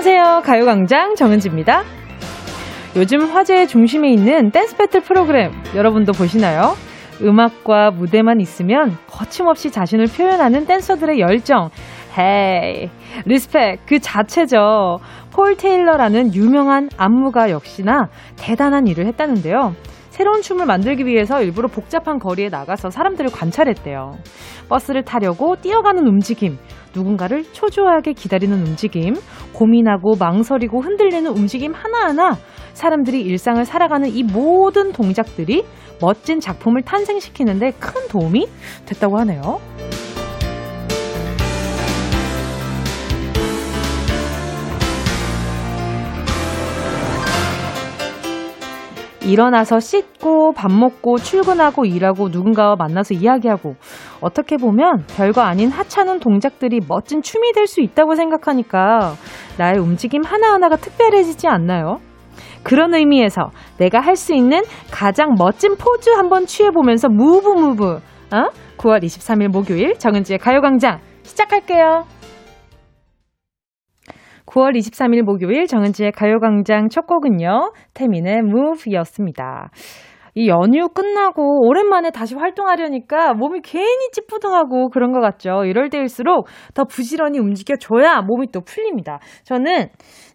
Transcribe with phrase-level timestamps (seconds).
[0.00, 0.42] 안녕하세요.
[0.44, 1.82] 가요광장 정은지입니다.
[2.94, 6.76] 요즘 화제의 중심에 있는 댄스 배틀 프로그램 여러분도 보시나요?
[7.20, 11.70] 음악과 무대만 있으면 거침없이 자신을 표현하는 댄서들의 열정.
[12.16, 12.90] Hey,
[13.24, 15.00] respect 그 자체죠.
[15.32, 19.74] 폴 테일러라는 유명한 안무가 역시나 대단한 일을 했다는데요.
[20.10, 24.12] 새로운 춤을 만들기 위해서 일부러 복잡한 거리에 나가서 사람들을 관찰했대요.
[24.68, 26.56] 버스를 타려고 뛰어가는 움직임,
[26.98, 29.14] 누군가를 초조하게 기다리는 움직임,
[29.52, 32.36] 고민하고 망설이고 흔들리는 움직임 하나하나
[32.74, 35.64] 사람들이 일상을 살아가는 이 모든 동작들이
[36.00, 38.46] 멋진 작품을 탄생시키는데 큰 도움이
[38.86, 39.60] 됐다고 하네요.
[49.28, 53.76] 일어나서 씻고 밥 먹고 출근하고 일하고 누군가와 만나서 이야기하고
[54.20, 59.12] 어떻게 보면 별거 아닌 하찮은 동작들이 멋진 춤이 될 수 있다고 생각하니까
[59.58, 61.98] 나의 움직임 하나하나가 특별해지지 않나요?
[62.62, 67.84] 그런 의미에서 내가 할 수 있는 가장 멋진 포즈 한번 취해보면서 무브 무브
[68.32, 68.48] 어?
[68.78, 72.04] 9월 23일 목요일 정은지의 가요광장 시작할게요.
[74.48, 77.72] 9월 23일 목요일 정은지의 가요광장 첫 곡은요.
[77.94, 79.70] 태민의 Move였습니다.
[80.34, 85.64] 이 연휴 끝나고 오랜만에 다시 활동하려니까 몸이 괜히 찌뿌둥하고 그런 것 같죠.
[85.64, 89.18] 이럴 때일수록 더 부지런히 움직여줘야 몸이 또 풀립니다.
[89.44, 89.88] 저는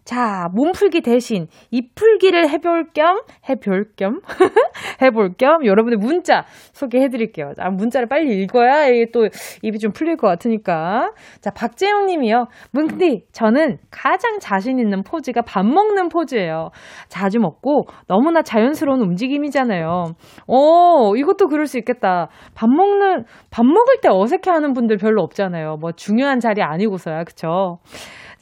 [0.04, 4.20] 자, 몸풀기 대신 입풀기를 해볼 겸, 해볼 겸,
[5.00, 7.52] 해볼 겸 여러분의 문자 소개해 드릴게요.
[7.58, 9.28] 아, 문자를 빨리 읽어야 이게 또
[9.62, 11.12] 입이 좀 풀릴 것 같으니까.
[11.40, 12.48] 자, 박재영 님이요.
[12.72, 16.68] 문디, 저는 가장 자신 있는 포즈가 밥 먹는 포즈예요.
[17.08, 20.14] 자주 먹고 너무나 자연스러운 움직임이잖아요.
[20.46, 22.28] 오, 이것도 그럴 수 있겠다.
[22.54, 25.78] 밥 먹는, 밥 먹을 때 어색해 하는 분들 별로 없잖아요.
[25.80, 27.78] 뭐 중요한 자리 아니고서야, 그쵸?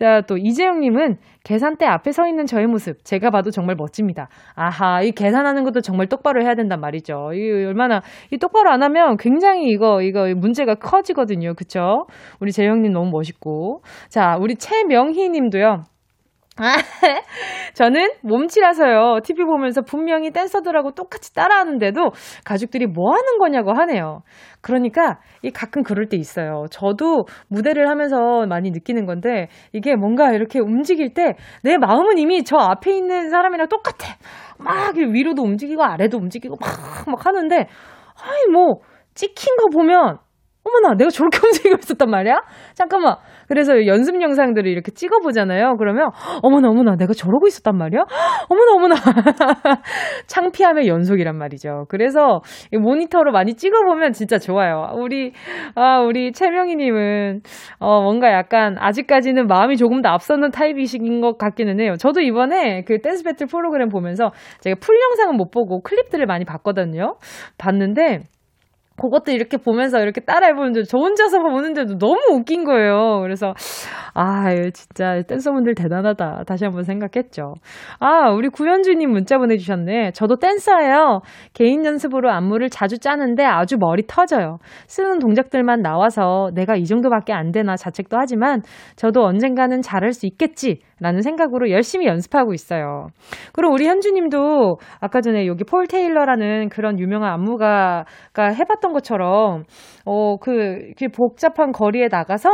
[0.02, 4.26] 자, 또 이재영님은 계산대 앞에 서 있는 저의 모습 제가 봐도 정말 멋집니다.
[4.56, 7.30] 아하, 이 계산하는 것도 정말 똑바로 해야 된단 말이죠.
[7.34, 8.00] 이 얼마나
[8.32, 11.54] 이 똑바로 안 하면 굉장히 이거 이거 문제가 커지거든요.
[11.54, 12.06] 그쵸?
[12.40, 13.82] 우리 재영님 너무 멋있고.
[14.08, 15.84] 자, 우리 최명희 님도요.
[16.58, 16.74] 아,
[17.72, 19.20] 저는 몸치라서요.
[19.24, 22.10] TV 보면서 분명히 댄서들하고 똑같이 따라하는데도
[22.44, 24.20] 가족들이 뭐 하는 거냐고 하네요.
[24.60, 26.66] 그러니까 이 가끔 그럴 때 있어요.
[26.70, 32.58] 저도 무대를 하면서 많이 느끼는 건데 이게 뭔가 이렇게 움직일 때 내 마음은 이미 저
[32.58, 34.14] 앞에 있는 사람이랑 똑같아.
[34.58, 38.76] 막 위로도 움직이고 아래도 움직이고 막 막 하는데 아이 뭐
[39.14, 40.18] 찍힌 거 보면
[40.64, 42.36] 어머나, 내가 저렇게 움직이고 있었단 말이야?
[42.74, 43.16] 잠깐만.
[43.48, 45.76] 그래서 연습 영상들을 이렇게 찍어보잖아요.
[45.78, 46.10] 그러면,
[46.42, 48.04] 어머나, 어머나, 내가 저러고 있었단 말이야?
[48.48, 48.94] 어머나, 어머나.
[50.26, 51.86] 창피함의 연속이란 말이죠.
[51.88, 52.40] 그래서
[52.72, 54.92] 모니터로 많이 찍어보면 진짜 좋아요.
[54.96, 55.32] 우리,
[55.74, 57.40] 아, 우리 최명희님은,
[57.80, 61.94] 어, 뭔가 약간, 아직까지는 마음이 조금 더 앞서는 타입이신 것 같기는 해요.
[61.98, 67.16] 저도 이번에 그 댄스 배틀 프로그램 보면서 제가 풀 영상은 못 보고 클립들을 많이 봤거든요.
[67.58, 68.20] 봤는데,
[69.02, 73.18] 그것도 이렇게 보면서 이렇게 따라해보는데 저 혼자서 보는데도 너무 웃긴 거예요.
[73.22, 73.52] 그래서
[74.14, 77.54] 아 진짜 댄서분들 대단하다 다시 한번 생각했죠.
[77.98, 80.12] 아 우리 구현주님 문자 보내주셨네.
[80.12, 81.20] 저도 댄서예요.
[81.52, 84.58] 개인 연습으로 안무를 자주 짜는데 아주 머리 터져요.
[84.86, 88.62] 쓰는 동작들만 나와서 내가 이 정도밖에 안 되나 자책도 하지만
[88.94, 90.78] 저도 언젠가는 잘할 수 있겠지.
[91.02, 93.08] 라는 생각으로 열심히 연습하고 있어요.
[93.52, 98.04] 그리고 우리 현주님도 아까 전에 여기 폴 테일러라는 그런 유명한 안무가가
[98.36, 99.64] 해봤던 것처럼
[100.04, 102.48] 어, 그, 그 복잡한 거리에 나가서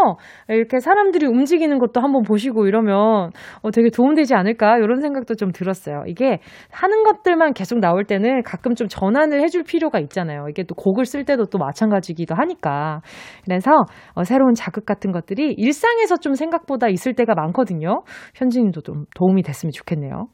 [0.48, 3.30] 이렇게 사람들이 움직이는 것도 한번 보시고 이러면
[3.62, 6.04] 어, 되게 도움되지 않을까 이런 생각도 좀 들었어요.
[6.06, 6.38] 이게
[6.70, 10.46] 하는 것들만 계속 나올 때는 가끔 좀 전환을 해줄 필요가 있잖아요.
[10.48, 13.02] 이게 또 곡을 쓸 때도 또 마찬가지기도 하니까.
[13.44, 13.70] 그래서
[14.14, 18.02] 어, 새로운 자극 같은 것들이 일상에서 좀 생각보다 있을 때가 많거든요.
[18.38, 20.26] 현진님도 좀 도움이 됐으면 좋겠네요.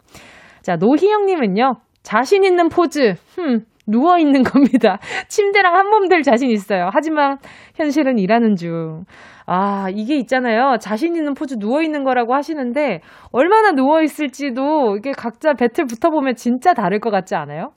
[0.62, 1.74] 자, 노희영님은요.
[2.02, 3.14] 자신 있는 포즈.
[3.34, 4.98] 흠, 누워 있는 겁니다.
[5.28, 6.88] 침대랑 한 몸 될 자신 있어요.
[6.92, 7.38] 하지만
[7.74, 9.04] 현실은 일하는 중.
[9.46, 10.76] 아, 이게 있잖아요.
[10.80, 13.00] 자신 있는 포즈 누워 있는 거라고 하시는데
[13.32, 17.72] 얼마나 누워 있을지도 이게 각자 배틀 붙어 보면 진짜 다를 것 같지 않아요?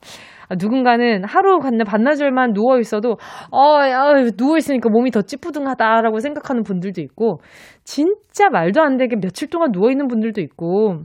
[0.48, 3.16] 아, 누군가는 하루 갔네 반나절만 누워 있어도
[3.52, 7.40] 어, 야, 누워 있으니까 몸이 더 찌뿌둥하다라고 생각하는 분들도 있고
[7.84, 11.02] 진짜 말도 안 되게 며칠 동안 누워 있는 분들도 있고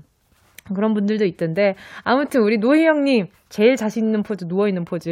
[0.73, 5.09] 그런 분들도 있던데 아무튼 우리 노희영님 제일 자신 있는 포즈 누워 있는 포즈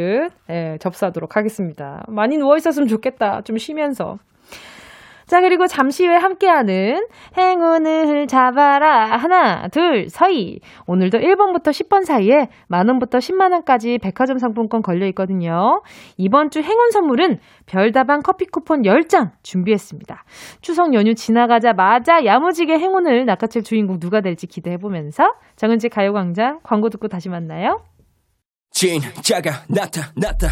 [0.50, 2.02] 예, 접수하도록 하겠습니다.
[2.08, 3.42] 많이 누워 있었으면 좋겠다.
[3.42, 4.16] 좀 쉬면서.
[5.26, 9.16] 자, 그리고 잠시 후에 함께하는 행운을 잡아라.
[9.16, 10.60] 하나, 둘, 서희.
[10.86, 15.82] 오늘도 1번부터 10번 사이에 만원부터 10만원까지 백화점 상품권 걸려 있거든요.
[16.16, 20.24] 이번 주 행운 선물은 별다방 커피 쿠폰 10장 준비했습니다.
[20.60, 27.28] 추석 연휴 지나가자마자 야무지게 행운을 낚아챌 주인공 누가 될지 기대해보면서 정은지 가요광장 광고 듣고 다시
[27.28, 27.82] 만나요.
[28.72, 30.48] 진짜가 나타났다.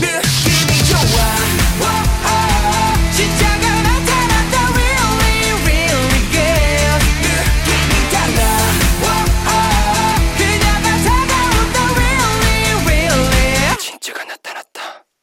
[0.00, 1.16] 느낌이 좋아.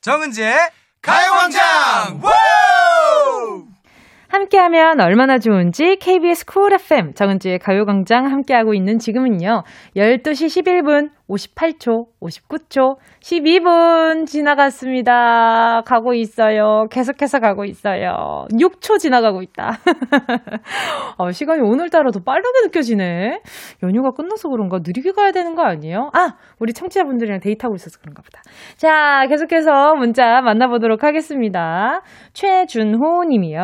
[0.04, 0.54] 정은지의
[1.02, 2.22] 가요광장!
[4.28, 9.64] 함께하면 얼마나 좋은지 KBS 쿨 FM 정은지의 가요광장 함께하고 있는 지금은요
[9.96, 15.82] 12시 11분 58초, 59초, 12분 지나갔습니다.
[15.86, 16.86] 가고 있어요.
[16.92, 18.46] 계속해서 가고 있어요.
[18.52, 19.80] 6초 지나가고 있다.
[21.18, 23.42] 어, 시간이 오늘따라 더 빠르게 느껴지네.
[23.84, 24.80] 연휴가 끝나서 그런가?
[24.86, 26.10] 느리게 가야 되는 거 아니에요?
[26.14, 28.42] 아, 우리 청취자분들이랑 데이트하고 있어서 그런가 보다.
[28.78, 32.02] 자, 계속해서 문자 만나보도록 하겠습니다.
[32.34, 33.62] 최준호 님이요.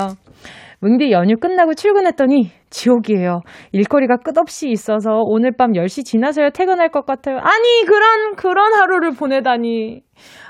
[0.82, 3.42] 뭉디 연휴 끝나고 출근했더니 지옥이에요.
[3.74, 7.38] 일거리가 끝없이 있어서 오늘 밤 10시 지나서야 퇴근할 것 같아요.
[7.38, 10.02] 아니, 그런, 그런 하루를 보내다니.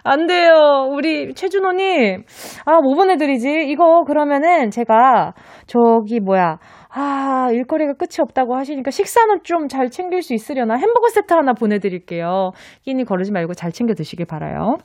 [0.04, 0.88] 안 돼요.
[0.92, 2.24] 우리 최준호님.
[2.66, 3.66] 아, 뭐 보내드리지?
[3.70, 5.34] 이거 그러면은 제가
[5.66, 6.58] 저기 뭐야.
[6.92, 12.52] 아, 일거리가 끝이 없다고 하시니까 식사는 좀 잘 챙길 수 있으려나 햄버거 세트 하나 보내드릴게요.
[12.84, 14.78] 끼니 거르지 말고 잘 챙겨 드시길 바라요.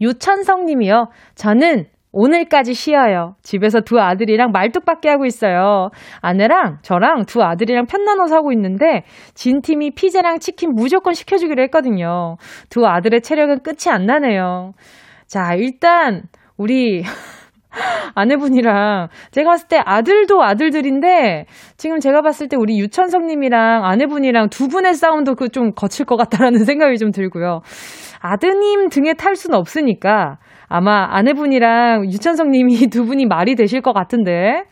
[0.00, 1.06] 유찬성 님이요.
[1.34, 3.34] 저는 오늘까지 쉬어요.
[3.42, 5.88] 집에서 두 아들이랑 말뚝밖에 하고 있어요.
[6.20, 9.04] 아내랑 저랑 두 아들이랑 편 나눠 사고 있는데
[9.34, 12.36] 진 팀이 피자랑 치킨 무조건 시켜주기로 했거든요.
[12.68, 14.72] 두 아들의 체력은 끝이 안 나네요.
[15.26, 16.24] 자, 일단
[16.58, 17.02] 우리
[18.14, 21.46] 아내분이랑 제가 봤을 때 아들도 아들들인데
[21.78, 26.64] 지금 제가 봤을 때 우리 유천성님이랑 아내분이랑 두 분의 싸움도 그 좀 거칠 것 같다라는
[26.66, 27.60] 생각이 좀 들고요.
[28.20, 30.38] 아드님 등에 탈 수는 없으니까
[30.72, 34.64] 아마 아내분이랑 유찬성 님이 두 분이 말이 되실 것 같은데.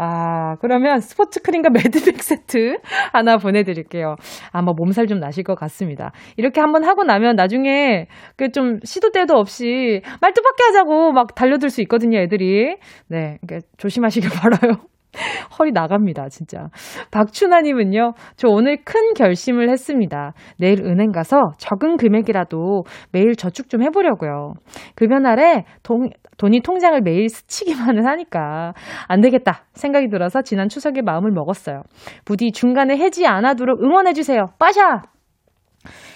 [0.00, 2.76] 아, 그러면 스포츠 크림과 매드백 세트
[3.12, 4.14] 하나 보내드릴게요.
[4.52, 6.12] 아마 몸살 좀 나실 것 같습니다.
[6.36, 8.06] 이렇게 한번 하고 나면 나중에
[8.36, 12.76] 그 좀 시도 때도 없이 말뚝밖에 하자고 막 달려들 수 있거든요, 애들이.
[13.08, 14.76] 네, 그러니까 조심하시길 바라요.
[15.58, 16.68] 허리 나갑니다, 진짜.
[17.10, 20.32] 박춘아님은요, 저 오늘 큰 결심을 했습니다.
[20.58, 24.54] 내일 은행 가서 적은 금액이라도 매일 저축 좀 해보려고요.
[24.94, 28.72] 급여날에 돈, 돈이 통장을 매일 스치기만은 하니까
[29.08, 31.82] 안 되겠다 생각이 들어서 지난 추석에 마음을 먹었어요.
[32.24, 34.50] 부디 중간에 해지 않아도록 응원해주세요.
[34.58, 35.17] 빠샤!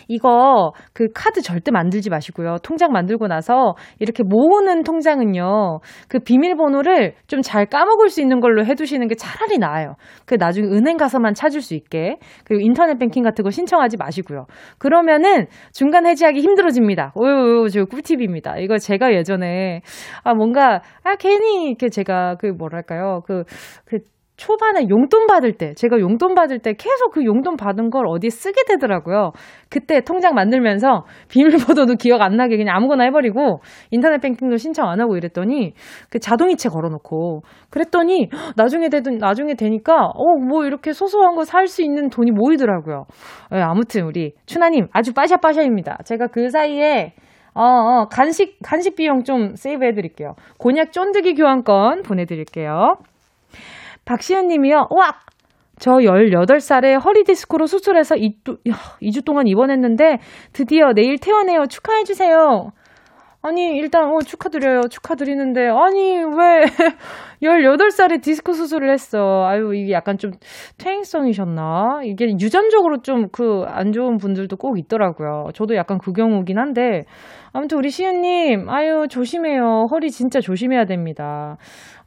[0.08, 2.56] 이거 그 카드 절대 만들지 마시고요.
[2.62, 5.80] 통장 만들고 나서 이렇게 모으는 통장은요.
[6.08, 9.96] 그 비밀번호를 좀 잘 까먹을 수 있는 걸로 해두시는 게 차라리 나아요.
[10.24, 14.46] 그 나중에 은행 가서만 찾을 수 있게 그리고 인터넷 뱅킹 같은 거 신청하지 마시고요.
[14.78, 17.12] 그러면은 중간 해지하기 힘들어집니다.
[17.16, 18.58] 오요, 저 꿀팁입니다.
[18.58, 19.82] 이거 제가 예전에
[20.24, 23.44] 아 뭔가 아 괜히 이렇게 제가 그 뭐랄까요 그그
[23.84, 23.98] 그
[24.42, 28.64] 초반에 용돈 받을 때, 제가 용돈 받을 때 계속 그 용돈 받은 걸 어디에 쓰게
[28.66, 29.30] 되더라고요.
[29.70, 33.60] 그때 통장 만들면서 비밀번호도 기억 안 나게 그냥 아무거나 해버리고
[33.92, 35.74] 인터넷 뱅킹도 신청 안 하고 이랬더니
[36.10, 41.82] 그 자동이체 걸어놓고 그랬더니 나중에 되든 나중에 되니까 어 뭐 이렇게 소소한 거 살 수
[41.82, 43.04] 있는 돈이 모이더라고요.
[43.52, 45.98] 네, 아무튼 우리 추나님 아주 빠샤빠샤입니다.
[46.04, 47.12] 제가 그 사이에
[47.54, 50.34] 어, 어, 간식, 간식 비용 좀 세이브 해드릴게요.
[50.58, 52.96] 곤약 쫀득이 교환권 보내드릴게요.
[54.04, 54.88] 박시은 님이요.
[54.90, 55.14] 와!
[55.78, 58.58] 저 18살에 허리 디스크로 수술해서 2주,
[59.02, 60.18] 2주 동안 입원했는데
[60.52, 61.66] 드디어 내일 퇴원해요.
[61.66, 62.72] 축하해주세요.
[63.44, 64.82] 아니, 일단, 어, 축하드려요.
[64.88, 66.62] 축하드리는데, 아니, 왜,
[67.42, 69.44] 18살에 디스크 수술을 했어.
[69.46, 70.30] 아유, 이게 약간 좀
[70.78, 72.02] 퇴행성이셨나?
[72.04, 75.48] 이게 유전적으로 좀 그 안 좋은 분들도 꼭 있더라고요.
[75.54, 77.02] 저도 약간 그 경우긴 한데,
[77.52, 79.86] 아무튼 우리 시은님, 아유, 조심해요.
[79.90, 81.56] 허리 진짜 조심해야 됩니다.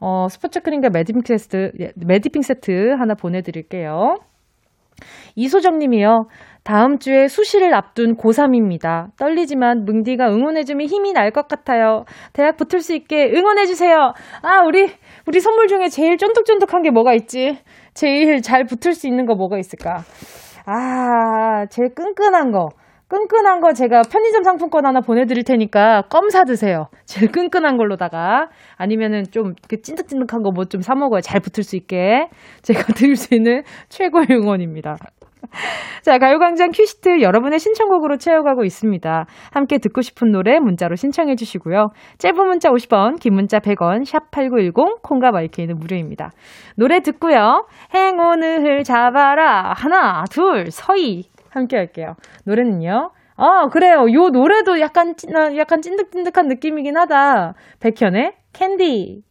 [0.00, 4.16] 어, 스포츠 크림과 매디핑 세트, 예, 매디핑 세트 하나 보내드릴게요.
[5.34, 6.28] 이소정 님이요.
[6.66, 9.16] 다음 주에 수시를 앞둔 고3입니다.
[9.16, 12.04] 떨리지만 뭉디가 응원해주면 힘이 날 것 같아요.
[12.32, 13.96] 대학 붙을 수 있게 응원해주세요.
[14.42, 14.88] 아, 우리,
[15.28, 17.58] 우리 선물 중에 제일 쫀득쫀득한 게 뭐가 있지?
[17.94, 19.98] 제일 잘 붙을 수 있는 거 뭐가 있을까?
[20.66, 22.70] 아, 제일 끈끈한 거.
[23.08, 26.86] 끈끈한 거 제가 편의점 상품권 하나 보내드릴 테니까 껌 사드세요.
[27.04, 28.48] 제일 끈끈한 걸로다가.
[28.76, 31.20] 아니면은 좀 찐득찐득한 거 뭐 좀 사먹어요.
[31.20, 32.28] 잘 붙을 수 있게.
[32.62, 34.96] 제가 드릴 수 있는 최고의 응원입니다.
[36.02, 39.26] 자, 가요광장 큐시트 여러분의 신청곡으로 채워가고 있습니다.
[39.50, 41.88] 함께 듣고 싶은 노래 문자로 신청해 주시고요.
[42.18, 46.30] 짧은 문자 50원, 긴 문자 100원, 샵8910, 콩과 마이크이는 무료입니다.
[46.76, 47.66] 노래 듣고요.
[47.94, 49.72] 행운을 잡아라.
[49.76, 51.24] 하나, 둘, 서희.
[51.50, 52.14] 함께 할게요.
[52.44, 53.10] 노래는요.
[53.36, 54.06] 아, 그래요.
[54.12, 57.54] 요 노래도 약간, 찐, 아, 약간 찐득찐득한 느낌이긴 하다.
[57.80, 59.22] 백현의 캔디.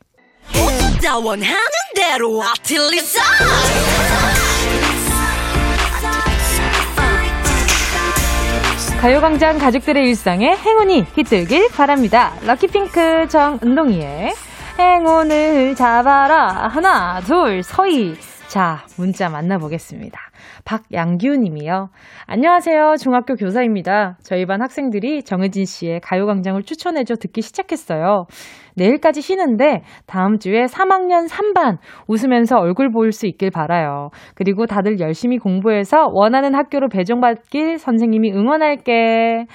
[9.01, 12.33] 가요광장 가족들의 일상에 행운이 깃들길 바랍니다.
[12.45, 14.33] Lucky Pink 정은동이의
[14.79, 16.69] 행운을 잡아라.
[16.69, 18.17] 하나, 둘, 서희.
[18.47, 20.19] 자, 문자 만나보겠습니다.
[20.63, 21.89] 박양규 님이요.
[22.25, 22.95] 안녕하세요.
[23.01, 24.17] 중학교 교사입니다.
[24.23, 28.27] 저희 반 학생들이 정은지 씨의 가요광장을 추천해줘 듣기 시작했어요.
[28.75, 34.09] 내일까지 쉬는데 다음 주에 3학년 3반 웃으면서 얼굴 보일 수 있길 바라요.
[34.35, 39.47] 그리고 다들 열심히 공부해서 원하는 학교로 배정받길 선생님이 응원할게.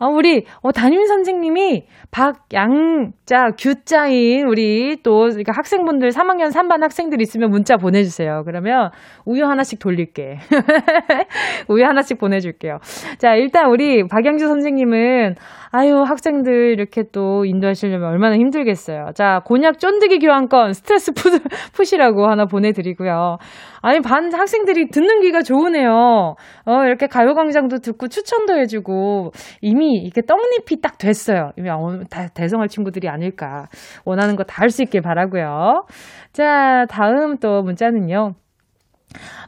[0.00, 7.50] 아, 우리, 어, 담임 선생님이 박양자, 규자인 우리 또 그러니까 학생분들 3학년 3반 학생들 있으면
[7.50, 8.42] 문자 보내주세요.
[8.46, 8.90] 그러면
[9.26, 10.38] 우유 하나씩 돌릴게.
[11.68, 12.78] 우유 하나씩 보내줄게요.
[13.18, 15.34] 자, 일단 우리 박양주 선생님은
[15.72, 19.10] 아유, 학생들 이렇게 또 인도하시려면 얼마나 힘들겠어요.
[19.14, 21.30] 자, 곤약 쫀득이 교환권 스트레스 푸,
[21.72, 23.36] 푸시라고 하나 보내드리고요.
[23.80, 26.34] 아니, 반 학생들이 듣는 귀가 좋으네요.
[26.66, 31.52] 어, 이렇게 가요광장도 듣고 추천도 해주고, 이미 이게 떡잎이 딱 됐어요.
[31.56, 33.66] 이미 어, 다 대성할 친구들이 아닐까.
[34.04, 35.84] 원하는 거 다 할 수 있길 바라고요
[36.32, 38.34] 자, 다음 또 문자는요.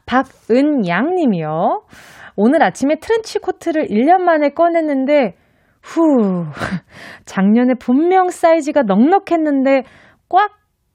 [0.07, 1.83] 박은양 님이요.
[2.37, 5.35] 오늘 아침에 트렌치 코트를 1년 만에 꺼냈는데,
[5.83, 6.45] 후,
[7.25, 9.83] 작년에 분명 사이즈가 넉넉했는데
[10.29, 10.53] 꽉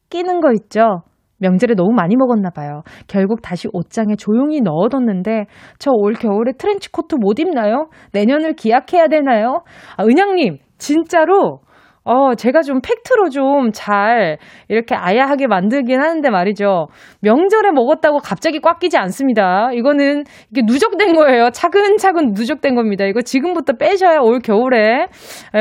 [0.09, 1.01] 끼는 거 있죠?
[1.39, 2.81] 명절에 너무 많이 먹었나 봐요.
[3.07, 5.45] 결국 다시 옷장에 조용히 넣어뒀는데
[5.77, 7.89] 저 올 겨울에 트렌치 코트 못 입나요?
[8.13, 9.61] 내년을 기약해야 되나요?
[9.97, 11.59] 아, 은양님, 진짜로
[12.07, 14.37] 어, 제가 좀 팩트로 좀 잘
[14.69, 16.87] 이렇게 아야하게 만들긴 하는데 말이죠.
[17.21, 19.69] 명절에 먹었다고 갑자기 꽉 끼지 않습니다.
[19.73, 21.49] 이거는 이게 누적된 거예요.
[21.51, 23.05] 차근차근 누적된 겁니다.
[23.05, 25.07] 이거 지금부터 빼셔야 올 겨울에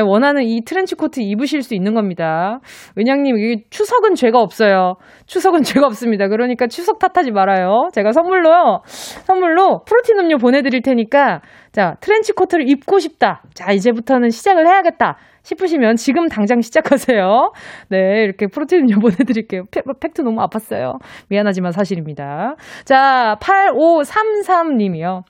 [0.06, 2.60] 원하는 이 트렌치 코트 입으실 수 있는 겁니다.
[2.98, 4.94] 은양님, 이 추석은 죄가 없어요.
[5.26, 6.28] 추석은 죄가 없습니다.
[6.28, 7.88] 그러니까 추석 탓하지 말아요.
[7.92, 8.80] 제가 선물로요.
[8.86, 11.40] 선물로 프로틴 음료 보내드릴 테니까
[11.76, 13.42] 자, 트렌치 코트를 입고 싶다.
[13.52, 15.18] 자, 이제부터는 시작을 해야겠다.
[15.42, 17.52] 싶으시면 지금 당장 시작하세요.
[17.90, 19.64] 네, 이렇게 프로틴 음료 보내드릴게요.
[20.00, 20.98] 팩트 너무 아팠어요.
[21.28, 22.56] 미안하지만 사실입니다.
[22.86, 25.24] 자, 8533님이요.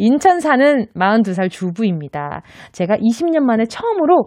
[0.00, 2.42] 인천 사는 42살 주부입니다.
[2.72, 4.24] 제가 20년 만에 처음으로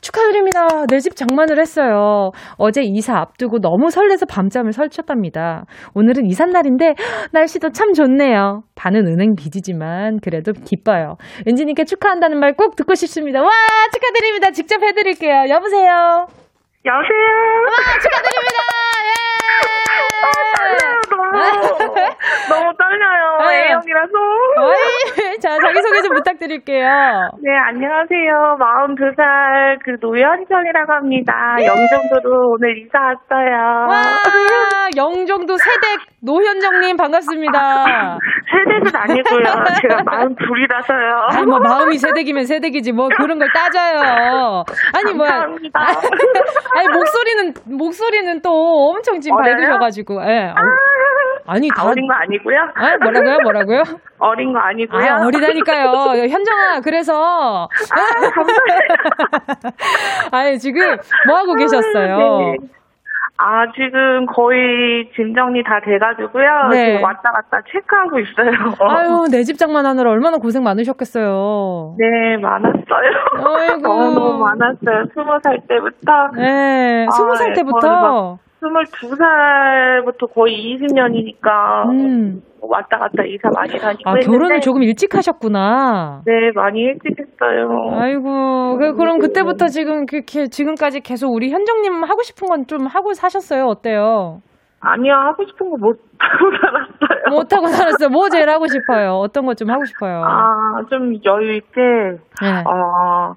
[0.00, 0.86] 축하드립니다.
[0.90, 2.30] 내 집 장만을 했어요.
[2.56, 5.64] 어제 이사 앞두고 너무 설레서 밤잠을 설쳤답니다.
[5.94, 6.94] 오늘은 이삿 날인데
[7.32, 8.62] 날씨도 참 좋네요.
[8.74, 11.16] 반은 은행 빚이지만 그래도 기뻐요.
[11.46, 13.42] 은지님께 축하한다는 말 꼭 듣고 싶습니다.
[13.42, 13.48] 와
[13.92, 14.50] 축하드립니다.
[14.50, 15.44] 직접 해드릴게요.
[15.50, 16.26] 여보세요.
[16.86, 17.26] 여보세요.
[17.66, 18.75] 와 축하드립니다.
[21.36, 21.52] 아,
[22.48, 23.48] 너무 떨려요.
[23.48, 23.64] 네.
[23.66, 24.12] A형이라서.
[24.58, 26.86] 어이, 자 자기소개 좀 부탁드릴게요.
[27.42, 28.56] 네, 안녕하세요.
[28.58, 31.56] 42살 그 노현정이라고 합니다.
[31.62, 33.86] 영종도로 오늘 이사 왔어요.
[33.88, 34.02] 와
[34.96, 37.58] 영종도 세댁 노현정님 반갑습니다.
[38.50, 39.64] 세대는 아니고요.
[39.82, 41.36] 제가 42이라서요.
[41.36, 44.64] 아니 뭐 마음이 세댁이면 세댁이지 뭐 그런 걸 따져요.
[44.96, 45.30] 아니 뭐야.
[45.30, 45.80] 감사합니다.
[46.76, 48.50] 아니 목소리는 목소리는 또
[48.90, 49.56] 엄청 지금 어려요?
[49.56, 50.22] 밝으셔가지고.
[50.26, 50.46] 예.
[50.48, 50.62] 어, 아
[51.54, 52.58] 니 다 아, 어린 거 아니고요?
[52.74, 53.38] 아, 뭐라고요?
[53.40, 53.82] 뭐라고요?
[54.18, 55.00] 어린 거 아니고요.
[55.00, 56.28] 아, 어리다니까요.
[56.28, 57.68] 현정아, 그래서.
[60.32, 62.38] 아니, 지금 뭐 하고 계셨어요?
[62.38, 62.56] 네.
[63.38, 66.68] 아, 지금 거의 짐 정리 다 돼가지고요.
[66.70, 66.86] 네.
[66.92, 68.50] 지금 왔다 갔다 체크하고 있어요.
[68.88, 71.96] 아유, 내 집 장만하느라 얼마나 고생 많으셨겠어요.
[71.98, 73.10] 네, 많았어요.
[73.44, 73.82] 아이고.
[74.14, 75.04] 너무 많았어요.
[75.14, 76.28] 스무 살 때부터.
[76.36, 78.38] 네, 스무 살 네, 때부터.
[78.58, 82.42] 스물두 살부터 거의 20년이니까 음.
[82.68, 86.22] 왔다 갔다 이사 많이 다니고 아, 했는데 결혼을 조금 일찍 하셨구나.
[86.26, 87.90] 네, 많이 일찍 했어요.
[88.00, 93.12] 아이고, 그, 그럼 그때부터 지금, 그렇게, 지금까지 계속 우리 현정님 하고 싶은 건 좀 하고
[93.14, 93.64] 사셨어요?
[93.66, 94.40] 어때요?
[94.80, 97.36] 아니요, 하고 싶은 거 못 하고 살았어요.
[97.36, 98.08] 못 하고 살았어요.
[98.08, 99.12] 뭐 제일 하고 싶어요?
[99.14, 100.22] 어떤 거 좀 하고 싶어요?
[100.24, 101.80] 아, 좀 여유 있게
[102.42, 102.62] 네.
[102.66, 103.34] 어,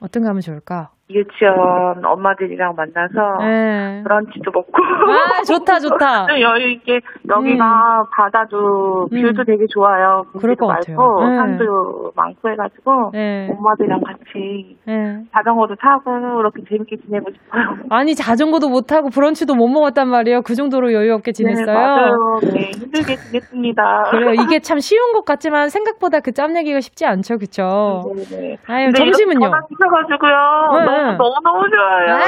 [0.00, 0.90] 어떤 거 하면 좋을까?
[1.10, 4.02] 유치원 엄마들이랑 만나서 네.
[4.02, 4.72] 브런치도 먹고.
[5.10, 6.26] 아, 좋다, 좋다.
[6.26, 9.22] 좀 여유 있게 여기가 바다도 음.
[9.22, 10.24] view도 되게 좋아요.
[10.38, 10.66] 그럴 것.
[10.66, 11.36] 맑고 네.
[11.36, 13.48] 산도 많고 해가지고 네.
[13.50, 15.22] 엄마들이랑 같이 네.
[15.34, 17.62] 자전거도 타고 이렇게 재밌게 지내고 싶어요.
[17.90, 20.42] 아니, 자전거도 못 타고 브런치도 못 먹었단 말이에요.
[20.42, 21.66] 그 정도로 여유 없게 지냈어요?
[21.66, 22.40] 네, 맞아요.
[22.52, 24.02] 네, 힘들게 지냈습니다.
[24.10, 24.32] 그래요.
[24.34, 28.00] 이게 참 쉬운 것 같지만 생각보다 그 짬 내기가 쉽지 않죠, 그쵸?
[28.30, 28.58] 네네.
[28.68, 29.40] 아유, 점심은요?
[29.40, 30.97] 전화 주셔가지고요.
[30.98, 31.16] 네, 너무, 네.
[31.18, 32.18] 너무, 너무 좋아요.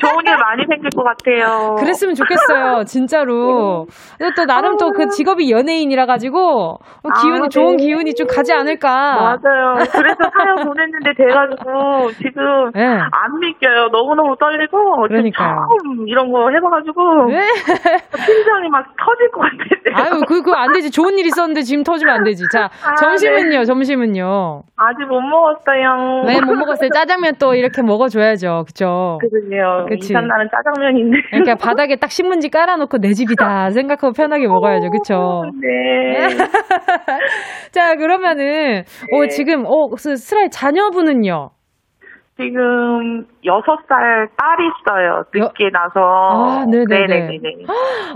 [0.00, 1.74] 좋은 일 많이 생길 것 같아요.
[1.78, 3.86] 그랬으면 좋겠어요, 진짜로.
[4.36, 7.84] 또 나름 또 그 직업이 연예인이라 가지고 어, 기운이 아, 좋은 네.
[7.84, 8.88] 기운이 좀 가지 않을까.
[9.16, 9.74] 맞아요.
[9.92, 12.82] 그래서 사연 보냈는데 돼가지고 지금 네.
[12.86, 13.88] 안 믿겨요.
[13.92, 15.56] 너무너무 떨리고 지금 그러니까요.
[15.68, 17.40] 처음 이런 거 해봐가지고 네.
[18.24, 19.66] 심장이 막 터질 것 같아요.
[20.16, 20.90] 아유, 그, 그거 안 되지.
[20.90, 22.44] 좋은 일 있었는데 지금 터지면 안 되지.
[22.52, 24.62] 자, 아, 점심은요, 점심은요.
[24.76, 26.24] 아직 못 먹었어요.
[26.26, 26.88] 네, 못 먹었어요.
[26.90, 28.64] 짜장면 또 이렇게 먹어줘 야죠.
[28.66, 29.18] 그쵸?
[29.20, 29.86] 그러네요.
[29.88, 30.12] 그치.
[30.12, 31.16] 이삿날은 짜장면인데.
[31.30, 34.90] 그러니까 바닥에 딱 신문지 깔아놓고 내 집이다 생각하고 편하게 먹어야죠.
[34.90, 35.42] 그쵸?
[35.60, 36.28] 네.
[37.72, 39.28] 자, 그러면은, 어, 네.
[39.28, 41.50] 지금, 어, 스- 스라이 자녀분은요?
[42.38, 45.24] 지금 여섯 살 딸이 있어요.
[45.34, 46.00] 늦게 나서.
[46.00, 47.06] 아, 네네네.
[47.06, 47.64] 네네네.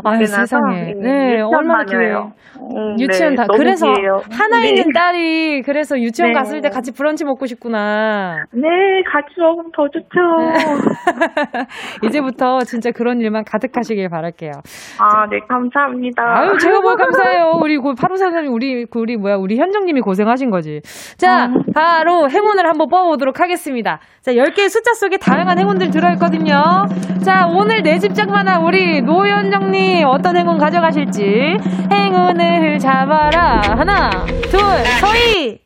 [0.04, 0.92] 아유, 세상에.
[0.92, 2.32] 나서, 네, 유치원 얼마나 다녀요.
[2.60, 4.20] 음, 유치원 네, 다, 그래서 귀해요.
[4.30, 4.68] 하나 네.
[4.68, 6.38] 있는 딸이, 그래서 유치원 네.
[6.38, 8.44] 갔을 때 같이 브런치 먹고 싶구나.
[8.52, 8.68] 네,
[9.10, 10.20] 같이 먹으면 더 좋죠.
[12.04, 14.52] 이제부터 진짜 그런 일만 가득하시길 바랄게요.
[14.98, 16.22] 아, 네, 감사합니다.
[16.22, 17.58] 아유, 제가 뭘 감사해요.
[17.62, 20.82] 우리 그 선생님, 우리, 그 우리 뭐야, 우리 현정님이 고생하신 거지.
[21.16, 21.54] 자, 아.
[21.74, 23.98] 바로 행운을 한번 뽑아보도록 하겠습니다.
[24.22, 26.86] 자, 10개의 숫자 속에 다양한 행운들 들어있거든요.
[27.24, 31.56] 자, 오늘 내 집장만한 우리 노현정님 어떤 행운 가져가실지.
[31.90, 33.62] 행운을 잡아라.
[33.78, 34.10] 하나,
[34.50, 34.60] 둘,
[35.00, 35.60] 서희!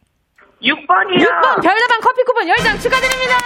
[0.62, 1.18] 6번이요.
[1.18, 3.36] 6번 별다방 커피 쿠폰 10장 축하드립니다!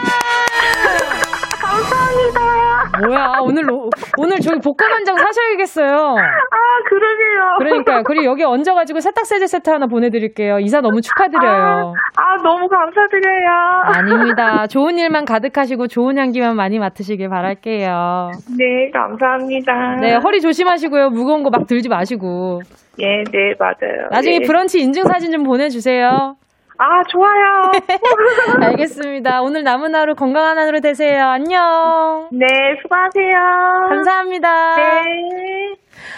[1.61, 2.99] 감사합니다.
[3.07, 5.95] 뭐야, 오늘, 로- 오늘 저기 복권 한장 사셔야겠어요.
[6.17, 7.59] 아, 그러게요.
[7.59, 8.03] 그러니까요.
[8.05, 10.59] 그리고 여기 얹어가지고 세탁세제 세트 하나 보내드릴게요.
[10.61, 11.95] 이사 너무 축하드려요.
[12.17, 13.51] 아, 아, 너무 감사드려요.
[13.85, 14.67] 아닙니다.
[14.67, 18.31] 좋은 일만 가득하시고 좋은 향기만 많이 맡으시길 바랄게요.
[18.59, 19.97] 네, 감사합니다.
[20.01, 21.11] 네, 허리 조심하시고요.
[21.11, 22.61] 무거운 거 막 들지 마시고.
[23.01, 24.09] 예, 네, 맞아요.
[24.11, 24.47] 나중에 네.
[24.47, 26.35] 브런치 인증 사진 좀 보내주세요.
[26.81, 27.73] 아, 좋아요.
[28.63, 29.43] 알겠습니다.
[29.43, 31.27] 오늘 남은 하루 건강한 하루 되세요.
[31.27, 32.29] 안녕.
[32.33, 32.47] 네,
[32.81, 33.89] 수고하세요.
[33.89, 34.77] 감사합니다.
[34.77, 35.75] 네.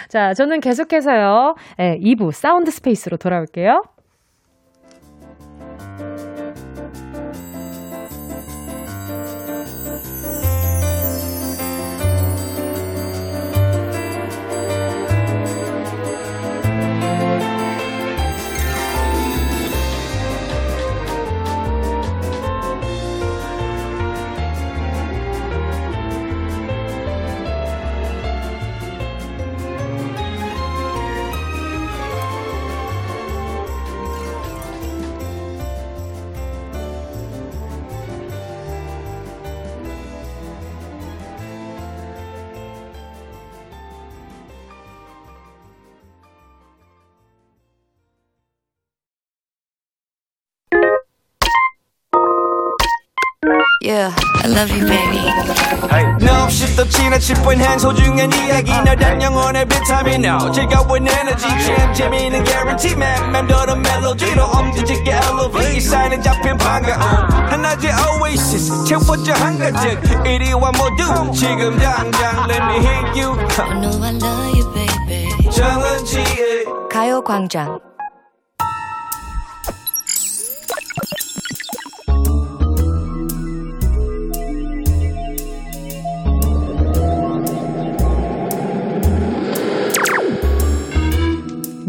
[0.07, 1.55] 자, 저는 계속해서요.
[1.77, 3.81] 네, 2부 사운드 스페이스로 돌아올게요.
[53.83, 54.13] Yeah,
[54.43, 55.25] I love you, baby.
[56.19, 58.71] 너 없이 또 지나칠 뻔한 소중한 이야기.
[58.71, 60.23] 너란 영혼의 비타민.
[60.25, 61.47] O 즐거운 에너지.
[61.47, 62.93] 참 재미있는 guarantee.
[62.95, 65.77] man 맴도는 멜로디로 엄지짓게 elevate.
[65.77, 67.01] 이 사인은 잡힌 반가움
[67.49, 67.91] 하나의
[68.21, 68.85] oasis.
[68.85, 70.27] 채워져 한가득.
[70.27, 71.31] 이리와 모두.
[71.33, 73.33] 지금 당장 let me hit you.
[73.57, 75.49] I know I love you, baby.
[75.49, 76.65] 정은지의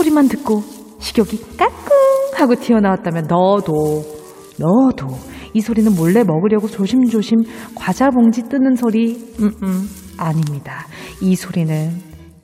[0.00, 0.62] 소리만 듣고
[0.98, 1.90] 식욕이 까꿍
[2.34, 4.02] 하고 튀어나왔다면 너도
[4.58, 5.08] 너도
[5.52, 7.40] 이 소리는 몰래 먹으려고 조심조심
[7.74, 9.86] 과자 봉지 뜯는 소리 음음
[10.16, 10.86] 아닙니다.
[11.20, 11.90] 이 소리는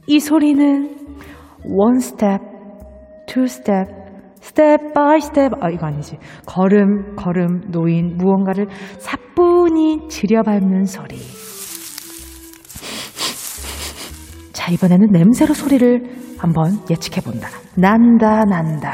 [0.07, 0.97] 이 소리는
[1.65, 2.43] one step,
[3.27, 3.87] two step,
[4.41, 8.67] step by step 아 이거 아니지 걸음 걸음 놓인 무언가를
[8.99, 11.17] 사뿐히 즈려밟는 소리
[14.53, 17.49] 자 이번에는 냄새로 소리를 한번 예측해 본다.
[17.77, 18.93] 난다 난다.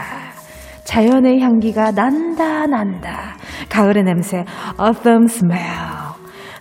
[0.85, 3.37] 자연의 향기가 난다 난다.
[3.69, 4.45] 가을의 냄새
[4.81, 5.61] autumn smell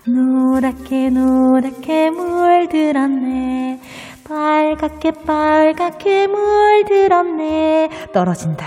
[0.08, 3.80] 노랗게 노랗게 물들었네.
[4.28, 7.90] 빨갛게 빨갛게 물들었네.
[8.14, 8.66] 떨어진다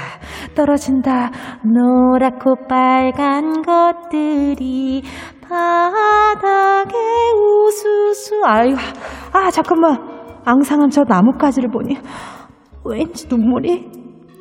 [0.55, 1.31] 떨어진다.
[1.63, 5.03] 노랗고 빨간 것들이
[5.49, 6.95] 바닥에
[7.33, 8.43] 우수수.
[8.45, 8.77] 아유
[9.33, 10.14] 아 잠깐만
[10.45, 11.97] 앙상한 저 나뭇가지를 보니
[12.85, 13.91] 왠지 눈물이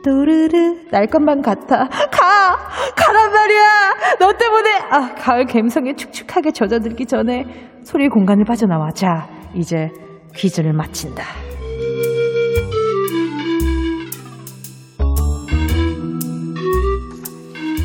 [0.03, 1.87] 또르르 날 것만 같아.
[1.87, 2.57] 가!
[2.95, 4.17] 가란 말이야!
[4.19, 4.69] 너 때문에!
[4.91, 7.45] 아 가을 감성에 축축하게 젖어들기 전에
[7.83, 9.89] 소리의 공간을 빠져나와 자 이제
[10.35, 11.23] 퀴즈를 마친다.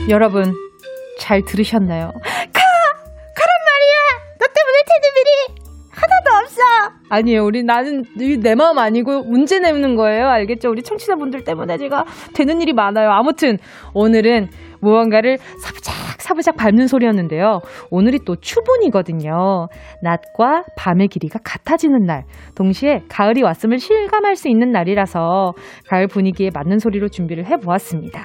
[0.09, 0.55] 여러분
[1.21, 2.11] 잘 들으셨나요?
[7.09, 7.45] 아니에요.
[7.45, 8.05] 우리 나는
[8.41, 10.29] 내 마음 아니고 문제 내는 거예요.
[10.29, 10.71] 알겠죠?
[10.71, 13.11] 우리 청취자분들 때문에 제가 되는 일이 많아요.
[13.11, 13.59] 아무튼
[13.95, 14.49] 오늘은
[14.81, 17.61] 무언가를 사부작 사부작 밟는 소리였는데요.
[17.91, 19.69] 오늘이 또 추분이거든요.
[20.03, 22.25] 낮과 밤의 길이가 같아지는 날.
[22.55, 25.55] 동시에 가을이 왔음을 실감할 수 있는 날이라서
[25.89, 28.21] 가을 분위기에 맞는 소리로 준비를 해보았습니다.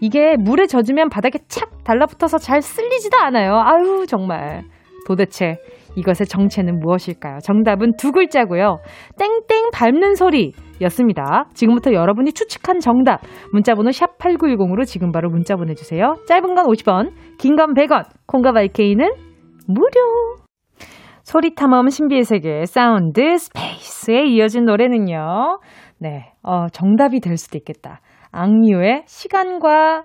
[0.00, 3.58] 이게 물에 젖으면 바닥에 착 달라붙어서 잘 쓸리지도 않아요.
[3.58, 4.64] 아유 정말.
[5.06, 5.56] 도대체
[5.98, 7.38] 이것의 정체는 무엇일까요?
[7.40, 8.78] 정답은 두 글자고요.
[9.18, 11.46] 땡땡 밟는 소리였습니다.
[11.54, 13.20] 지금부터 여러분이 추측한 정답
[13.52, 16.16] 문자번호 샵 8910으로 지금 바로 문자 보내주세요.
[16.28, 19.08] 짧은 건 50원, 긴 건 100원, 콩과 마이케이는
[19.66, 20.36] 무료.
[21.22, 25.58] 소리 탐험 신비의 세계 사운드 스페이스에 이어진 노래는요.
[25.98, 28.00] 네, 어, 정답이 될 수도 있겠다.
[28.32, 30.04] 악뮤의 시간과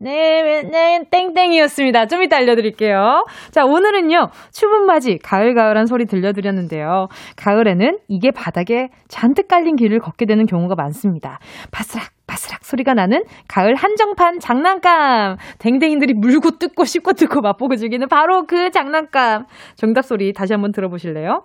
[0.00, 2.06] 네, 네, 땡땡이었습니다.
[2.06, 3.24] 좀 이따 알려드릴게요.
[3.50, 7.08] 자, 오늘은요, 추분 맞이, 가을가을한 소리 들려드렸는데요.
[7.36, 11.40] 가을에는 이게 바닥에 잔뜩 깔린 길을 걷게 되는 경우가 많습니다.
[11.72, 15.36] 바스락, 바스락 소리가 나는 가을 한정판 장난감.
[15.58, 19.46] 댕댕이들이 물고 뜯고 씹고 뜯고 맛보고 즐기는 바로 그 장난감.
[19.74, 21.42] 정답 소리 다시 한번 들어보실래요?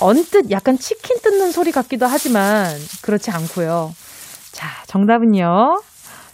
[0.00, 2.66] 언뜻 약간 치킨 뜯는 소리 같기도 하지만
[3.04, 3.90] 그렇지 않고요.
[4.56, 5.80] 자, 정답은요.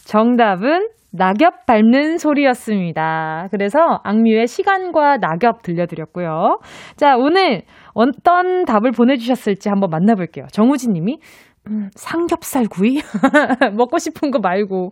[0.04, 3.48] 정답은 낙엽 밟는 소리였습니다.
[3.50, 6.60] 그래서 악뮤의 시간과 낙엽 들려드렸고요.
[6.94, 7.62] 자, 오늘
[7.94, 10.46] 어떤 답을 보내주셨을지 한번 만나볼게요.
[10.52, 11.18] 정우진 님이
[11.66, 13.00] 음, 삼겹살 구이?
[13.76, 14.90] 먹고 싶은 거 말고.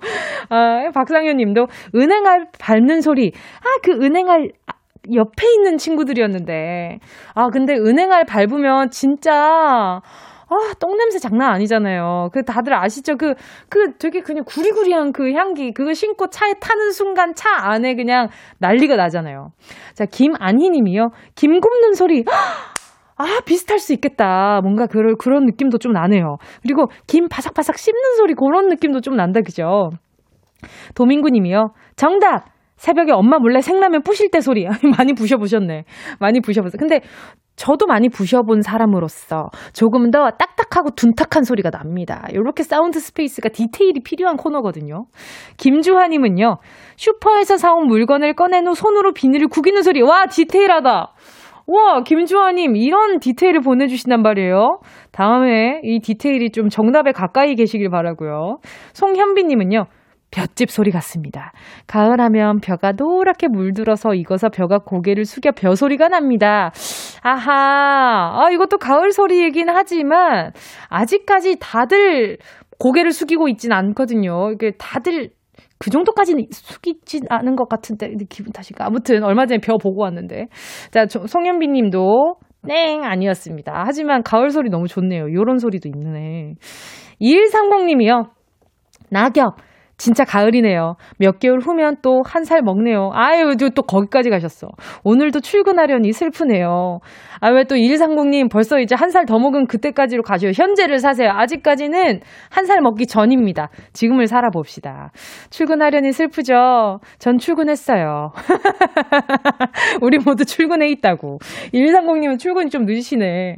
[0.49, 3.31] 아, 박상현 님도 은행알 밟는 소리.
[3.61, 4.49] 아, 그 은행알
[5.15, 6.99] 옆에 있는 친구들이었는데.
[7.35, 10.01] 아, 근데 은행알 밟으면 진짜
[10.51, 12.31] 아, 똥 냄새 장난 아니잖아요.
[12.33, 13.17] 그 다들 아시죠?
[13.17, 13.35] 그,
[13.69, 18.97] 그 되게 그냥 구리구리한 그 향기, 그거 신고 차에 타는 순간 차 안에 그냥 난리가
[18.97, 19.51] 나잖아요.
[19.95, 21.11] 자, 김안희 님이요.
[21.37, 22.25] 김 굽는 소리.
[23.17, 24.61] 아, 비슷할 수 있겠다.
[24.63, 26.39] 뭔가 그럴, 그런 느낌도 좀 나네요.
[26.63, 29.91] 그리고 김 바삭바삭 씹는 소리, 그런 느낌도 좀 난다, 그죠?
[30.95, 31.73] 도민구 님이요.
[31.97, 32.47] 정답!
[32.77, 34.67] 새벽에 엄마 몰래 생라면 부실 때 소리.
[34.97, 35.85] 많이 부셔보셨네.
[36.19, 36.79] 많이 부셔보셨어.
[36.79, 37.03] 근데
[37.61, 42.27] 저도 많이 부셔본 사람으로서 조금 더 딱딱하고 둔탁한 소리가 납니다.
[42.31, 45.05] 이렇게 사운드 스페이스가 디테일이 필요한 코너거든요.
[45.59, 46.57] 김주하님은요,
[46.97, 50.01] 슈퍼에서 사온 물건을 꺼낸 후 손으로 비닐을 구기는 소리.
[50.01, 51.13] 와, 디테일하다!
[51.67, 54.79] 와, 김주하님, 이런 디테일을 보내주신단 말이에요.
[55.13, 58.57] 다음에 이 디테일이 좀 정답에 가까이 계시길 바라고요.
[58.95, 59.85] 송현비님은요,
[60.31, 61.53] 볏짚 소리 같습니다.
[61.87, 66.71] 가을하면 벼가 노랗게 물들어서 익어서 벼가 고개를 숙여 벼 소리가 납니다.
[67.23, 70.53] 아하, 아, 이것도 가을 소리이긴 하지만,
[70.89, 72.39] 아직까지 다들
[72.79, 74.53] 고개를 숙이고 있진 않거든요.
[74.53, 75.31] 이게 다들
[75.79, 78.87] 그 정도까지는 숙이진 않은 것 같은데, 기분 탓인가.
[78.87, 80.47] 아무튼, 얼마 전에 벼 보고 왔는데.
[80.91, 82.37] 자, 송현비 님도,
[82.69, 83.03] 땡!
[83.05, 83.85] 아니었습니다.
[83.87, 85.33] 하지만 가을 소리 너무 좋네요.
[85.33, 86.55] 요런 소리도 있네.
[87.19, 88.25] 2130 님이요.
[89.11, 89.57] 낙엽.
[90.01, 90.97] 진짜 가을이네요.
[91.19, 93.11] 몇 개월 후면 또 한 살 먹네요.
[93.13, 94.69] 아유, 또 거기까지 가셨어.
[95.05, 97.01] 오늘도 출근하려니 슬프네요.
[97.41, 100.53] 아, 왜 또 2130님 벌써 이제 한 살 더 먹은 그때까지로 가셔요.
[100.55, 101.31] 현재를 사세요.
[101.31, 103.69] 아직까지는 한 살 먹기 전입니다.
[103.93, 105.13] 지금을 살아봅시다.
[105.51, 107.01] 출근하려니 슬프죠?
[107.19, 108.33] 전 출근했어요.
[110.01, 111.39] 우리 모두 출근해 있다고.
[111.75, 113.57] 2130님은 출근이 좀 늦으시네.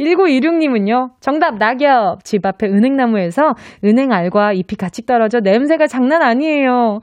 [0.00, 2.24] 1926님은요, 정답, 낙엽.
[2.24, 3.54] 집 앞에 은행나무에서
[3.84, 7.00] 은행 알과 잎이 같이 떨어져 냄 새가 장난 아니에요.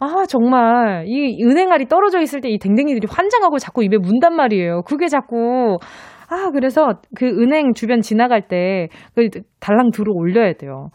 [0.00, 1.04] 아, 정말.
[1.06, 4.82] 이 은행알이 떨어져 있을 때 이 댕댕이들이 환장하고 자꾸 입에 문단 말이에요.
[4.82, 5.78] 그게 자꾸,
[6.28, 9.28] 아, 그래서 그 은행 주변 지나갈 때 그
[9.60, 10.88] 달랑 들어 올려야 돼요.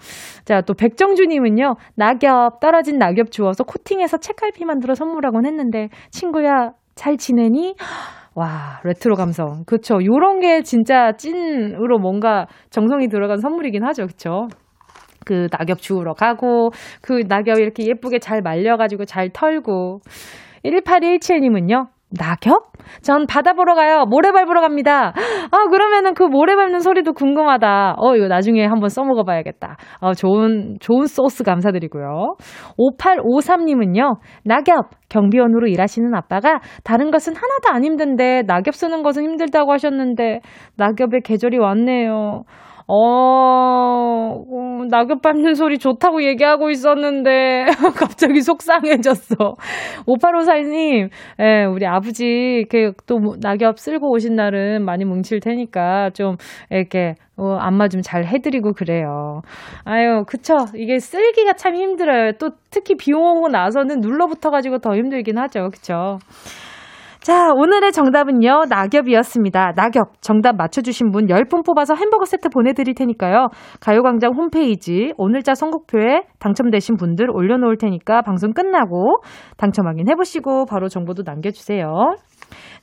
[0.45, 7.75] 자, 또 백정주님은요, 낙엽, 떨어진 낙엽 주워서 코팅해서 책갈피 만들어 선물하곤 했는데, 친구야, 잘 지내니?
[8.35, 9.63] 와, 레트로 감성.
[9.65, 9.97] 그쵸.
[10.03, 14.05] 요런 게 진짜 찐으로 뭔가 정성이 들어간 선물이긴 하죠.
[14.07, 14.47] 그쵸.
[15.27, 19.99] 그 낙엽 주우러 가고, 그 낙엽 이렇게 예쁘게 잘 말려가지고 잘 털고.
[20.63, 22.71] 1817님은요, 낙엽?
[23.01, 24.05] 전 바다 보러 가요.
[24.07, 25.13] 모래 밟으러 갑니다.
[25.51, 27.95] 아, 그러면은 그 모래 밟는 소리도 궁금하다.
[27.97, 29.75] 어, 이거 나중에 한번 써먹어 봐야겠다.
[29.99, 32.35] 어, 좋은, 좋은 소스 감사드리고요.
[32.77, 40.39] 5853님은요, 낙엽, 경비원으로 일하시는 아빠가 다른 것은 하나도 안 힘든데, 낙엽 쓰는 것은 힘들다고 하셨는데,
[40.77, 42.43] 낙엽의 계절이 왔네요.
[42.87, 49.55] 어, 어, 낙엽 밟는 소리 좋다고 얘기하고 있었는데, 갑자기 속상해졌어.
[50.07, 51.09] 5854님,
[51.41, 56.37] 예, 우리 아버지, 이렇게 또뭐 낙엽 쓸고 오신 날은 많이 뭉칠 테니까, 좀,
[56.69, 59.41] 이렇게, 어, 안마 좀 잘 해드리고 그래요.
[59.83, 60.55] 아유, 그쵸.
[60.75, 62.33] 이게 쓸기가 참 힘들어요.
[62.39, 65.69] 또 특히 비 오고 나서는 눌러붙어가지고 더 힘들긴 하죠.
[65.71, 66.19] 그쵸.
[67.27, 69.73] 자, 오늘의 정답은요, 낙엽이었습니다.
[69.75, 70.21] 낙엽.
[70.21, 73.49] 정답 맞춰주신 분 10분 뽑아서 햄버거 세트 보내드릴 테니까요.
[73.81, 79.17] 가요광장 홈페이지 오늘자 선곡표에 당첨되신 분들 올려놓을 테니까 방송 끝나고
[79.57, 82.15] 당첨 확인해보시고 바로 정보도 남겨주세요.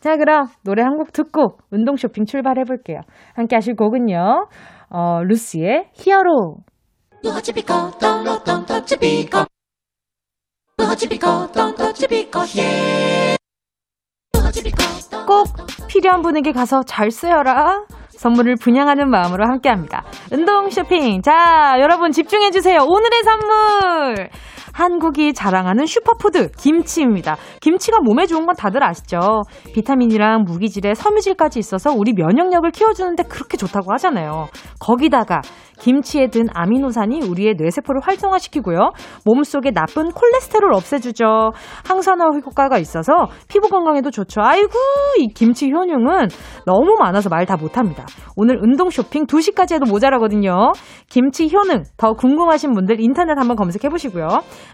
[0.00, 3.00] 자, 그럼 노래 한 곡 듣고 운동 쇼핑 출발해볼게요.
[3.34, 4.48] 함께 하실 곡은요,
[4.90, 6.56] 어, 루시의 Hero.
[15.26, 15.48] 꼭
[15.88, 17.84] 필요한 분에게 가서 잘 쓰여라.
[18.16, 20.04] 선물을 분양하는 마음으로 함께 합니다.
[20.32, 21.22] 운동 쇼핑.
[21.22, 22.78] 자, 여러분 집중해주세요.
[22.80, 24.28] 오늘의 선물!
[24.72, 27.36] 한국이 자랑하는 슈퍼푸드 김치입니다.
[27.60, 29.42] 김치가 몸에 좋은 건 다들 아시죠?
[29.72, 34.48] 비타민이랑 무기질에 섬유질까지 있어서 우리 면역력을 키워주는데 그렇게 좋다고 하잖아요.
[34.80, 35.42] 거기다가
[35.78, 38.90] 김치에 든 아미노산이 우리의 뇌세포를 활성화시키고요.
[39.24, 41.52] 몸속에 나쁜 콜레스테롤 없애주죠.
[41.86, 43.12] 항산화 효과가 있어서
[43.48, 44.40] 피부 건강에도 좋죠.
[44.42, 44.72] 아이고,
[45.18, 46.28] 이 김치 효능은
[46.66, 48.03] 너무 많아서 말 다 못합니다.
[48.36, 50.72] 오늘 운동 쇼핑 2시까지 해도 모자라거든요.
[51.08, 54.28] 김치 효능 더 궁금하신 분들 인터넷 한번 검색해 보시고요.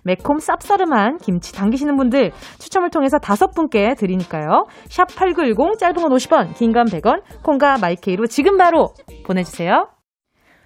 [0.05, 4.64] 매콤 쌉싸름한 김치 당기시는 분들 추첨을 통해서 다섯 분께 드리니까요.
[4.88, 8.88] 샵 8910 짧은 건 50원, 긴 건 100원, 콩과 마이케이로 지금 바로
[9.27, 10.00] 보내주세요.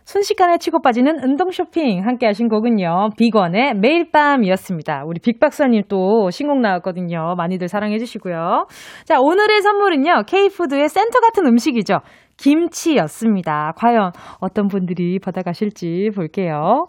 [0.05, 3.11] 순식간에 치고 빠지는 운동 쇼핑 함께 하신 곡은요.
[3.17, 5.05] 비건의 매일 밤이었습니다.
[5.07, 7.35] 우리 빅박사님 또 신곡 나왔거든요.
[7.37, 8.67] 많이들 사랑해 주시고요.
[9.07, 10.25] 자, 오늘의 선물은요.
[10.27, 12.01] K푸드의 센터 같은 음식이죠.
[12.37, 13.73] 김치였습니다.
[13.77, 16.89] 과연 어떤 분들이 받아가실지 볼게요.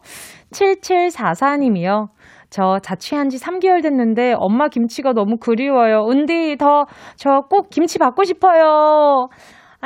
[0.51, 2.08] 7744님이요.
[2.49, 6.08] 저 자취한 지 3개월 됐는데 엄마 김치가 너무 그리워요.
[6.10, 6.86] 은디 더
[7.17, 9.28] 저 꼭 김치 받고 싶어요.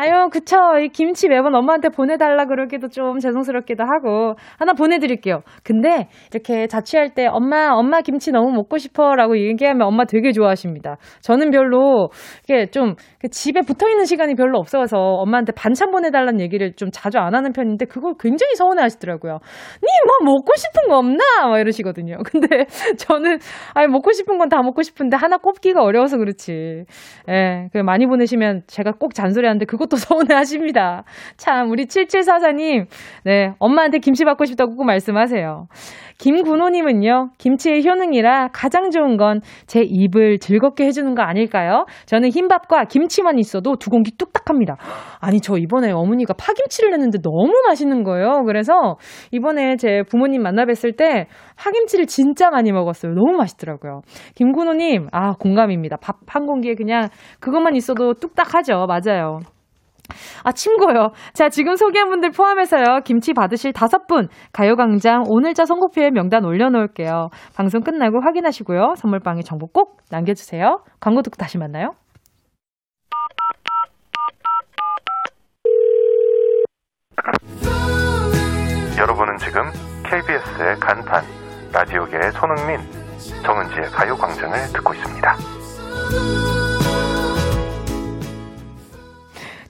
[0.01, 0.55] 아유, 그쵸.
[0.81, 4.35] 이 김치 매번 엄마한테 보내달라 그러기도 좀 죄송스럽기도 하고.
[4.57, 5.41] 하나 보내드릴게요.
[5.61, 10.95] 근데 이렇게 자취할 때 엄마, 엄마 김치 너무 먹고 싶어 라고 얘기하면 엄마 되게 좋아하십니다.
[11.19, 12.11] 저는 별로,
[12.45, 12.95] 이게 좀
[13.31, 17.85] 집에 붙어 있는 시간이 별로 없어서 엄마한테 반찬 보내달라는 얘기를 좀 자주 안 하는 편인데
[17.85, 19.39] 그걸 굉장히 서운해 하시더라고요.
[19.83, 21.23] 니뭐 먹고 싶은 거 없나?
[21.47, 22.17] 막 이러시거든요.
[22.25, 22.65] 근데
[22.97, 23.39] 저는,
[23.73, 26.85] 아니, 먹고 싶은 건 다 먹고 싶은데 하나 꼽기가 어려워서 그렇지.
[27.29, 31.03] 예, 그 많이 보내시면 제가 꼭 잔소리 하는데 그것 또 서운해 하십니다.
[31.37, 32.85] 참, 우리 7744님,
[33.25, 35.67] 네, 엄마한테 김치 받고 싶다고 꼭 말씀하세요.
[36.19, 41.85] 김군호님은요, 김치의 효능이라 가장 좋은 건 제 입을 즐겁게 해주는 거 아닐까요?
[42.07, 44.75] 저는 흰밥과 김치만 있어도 두 공기 뚝딱 합니다.
[45.21, 48.43] 아니, 저 이번에 어머니가 파김치를 냈는데 너무 맛있는 거예요.
[48.45, 48.97] 그래서
[49.31, 51.27] 이번에 제 부모님 만나 뵀을 때
[51.57, 53.13] 파김치를 진짜 많이 먹었어요.
[53.13, 54.01] 너무 맛있더라고요.
[54.35, 55.97] 김군호님, 아, 공감입니다.
[55.97, 57.07] 밥 한 공기에 그냥
[57.39, 58.85] 그것만 있어도 뚝딱 하죠.
[58.87, 59.39] 맞아요.
[60.43, 61.11] 아, 친구요.
[61.33, 63.01] 자, 지금 소개한 분들 포함해서요.
[63.05, 67.29] 김치 받으실 다섯 분 가요광장 오늘자 선곡표에 명단 올려놓을게요.
[67.55, 68.95] 방송 끝나고 확인하시고요.
[68.97, 70.83] 선물방에 정보 꼭 남겨주세요.
[70.99, 71.93] 광고 듣고 다시 만나요.
[78.97, 79.63] 여러분은 지금
[80.03, 81.23] KBS의 간판
[81.71, 82.79] 라디오계의 손흥민
[83.43, 86.48] 정은지의 가요광장을 듣고 있습니다.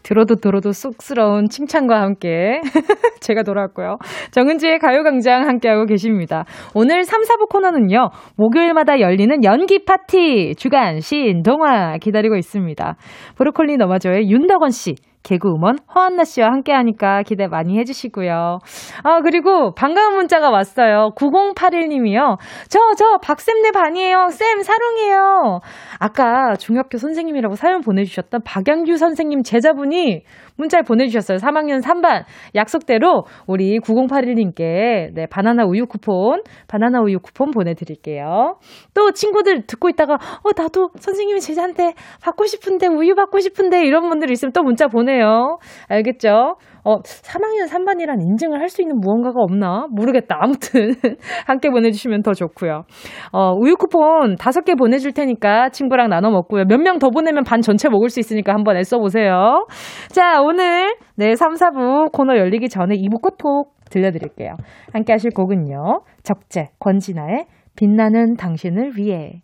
[0.09, 2.61] 들어도 들어도 쑥스러운 칭찬과 함께
[3.21, 3.97] 제가 돌아왔고요.
[4.31, 6.45] 정은지의 가요광장 함께하고 계십니다.
[6.73, 8.09] 오늘 3, 4부 코너는요.
[8.35, 12.95] 목요일마다 열리는 연기 파티 주간 시인 동화 기다리고 있습니다.
[13.35, 18.59] 브로콜리 너마저의 윤덕원 씨, 개그우먼 허한나 씨와 함께 하니까 기대 많이 해주시고요.
[19.03, 21.11] 아, 그리고 반가운 문자가 왔어요.
[21.15, 22.37] 9081님이요.
[22.69, 24.29] 저, 저, 박쌤네 반이에요.
[24.29, 25.59] 쌤, 사랑해요.
[25.99, 30.23] 아까 중학교 선생님이라고 사연 보내주셨던 박양규 선생님 제자분이
[30.59, 31.37] 문자를 보내주셨어요.
[31.39, 32.23] 3학년 3반.
[32.55, 38.55] 약속대로 우리 9081님께 네, 바나나 우유 쿠폰, 바나나 우유 쿠폰 보내드릴게요.
[38.93, 44.29] 또 친구들 듣고 있다가, 어, 나도 선생님이 제자한테 받고 싶은데, 우유 받고 싶은데, 이런 분들
[44.31, 45.57] 있으면 또 문자 보내요.
[45.87, 46.55] 알겠죠?
[46.85, 49.87] 어, 3학년 3반이란 인증을 할 수 있는 무언가가 없나?
[49.89, 50.37] 모르겠다.
[50.39, 50.93] 아무튼,
[51.47, 52.83] 함께 보내주시면 더 좋고요.
[53.31, 56.65] 어, 우유 쿠폰 5개 보내줄 테니까 친구랑 나눠 먹고요.
[56.67, 59.65] 몇 명 더 보내면 반 전체 먹을 수 있으니까 한번 애써보세요.
[60.09, 64.57] 자, 오늘, 네, 3, 4부 코너 열리기 전에 2부 끝곡 들려드릴게요.
[64.91, 66.01] 함께 하실 곡은요.
[66.23, 69.43] 적재, 권진아의 빛나는 당신을 위해.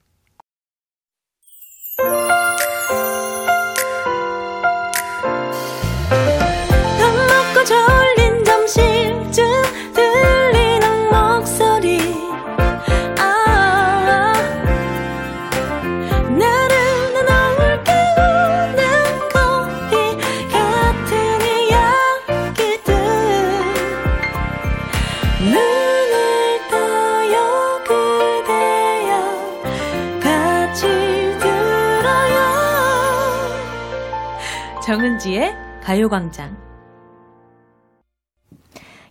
[34.95, 35.53] 정은지의
[35.83, 36.55] 가요광장.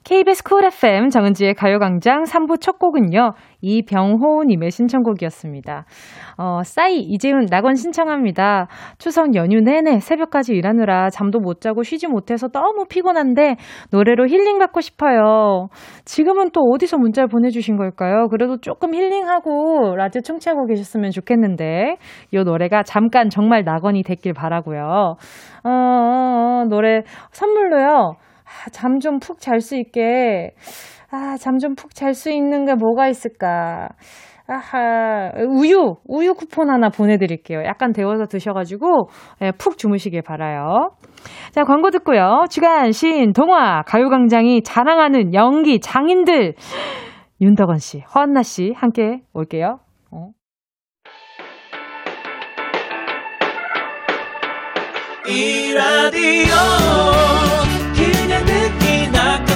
[0.02, 3.34] KBS 쿨 FM 정은지의 가요광장 3부 첫 곡은요.
[3.64, 5.86] 이병호님의 신청곡이었습니다.
[6.36, 8.68] 어, 싸이, 이재훈, 낙원 신청합니다.
[8.98, 13.56] 추석 연휴 내내 새벽까지 일하느라 잠도 못 자고 쉬지 못해서 너무 피곤한데
[13.90, 15.68] 노래로 힐링 받고 싶어요.
[16.04, 18.28] 지금은 또 어디서 문자를 보내주신 걸까요?
[18.28, 21.96] 그래도 조금 힐링하고 라디오 청취하고 계셨으면 좋겠는데
[22.32, 25.16] 이 노래가 잠깐 정말 낙원이 됐길 바라고요.
[25.64, 28.16] 어, 어, 어, 노래 선물로요.
[28.44, 30.52] 아, 잠좀 푹 잘 수 있게.
[31.14, 33.88] 아, 잠 좀 푹 잘 수 있는 게 뭐가 있을까?
[34.48, 37.62] 아하, 우유, 우유 쿠폰 하나 보내드릴게요.
[37.64, 39.08] 약간 데워서 드셔가지고,
[39.42, 40.90] 예, 푹 주무시길 바라요.
[41.52, 42.46] 자, 광고 듣고요.
[42.50, 46.54] 주간, 시인, 동화, 가요광장이 자랑하는 연기 장인들.
[47.40, 49.78] 윤덕원 씨, 허한나 씨, 함께 올게요.
[50.10, 50.30] 어.
[55.28, 57.63] 이 라디오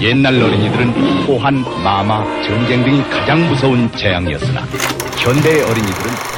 [0.00, 4.60] 옛날 어린이들은 호환, 마마, 전쟁 등이 가장 무서운 재앙이었으나
[5.18, 6.37] 현대의 어린이들은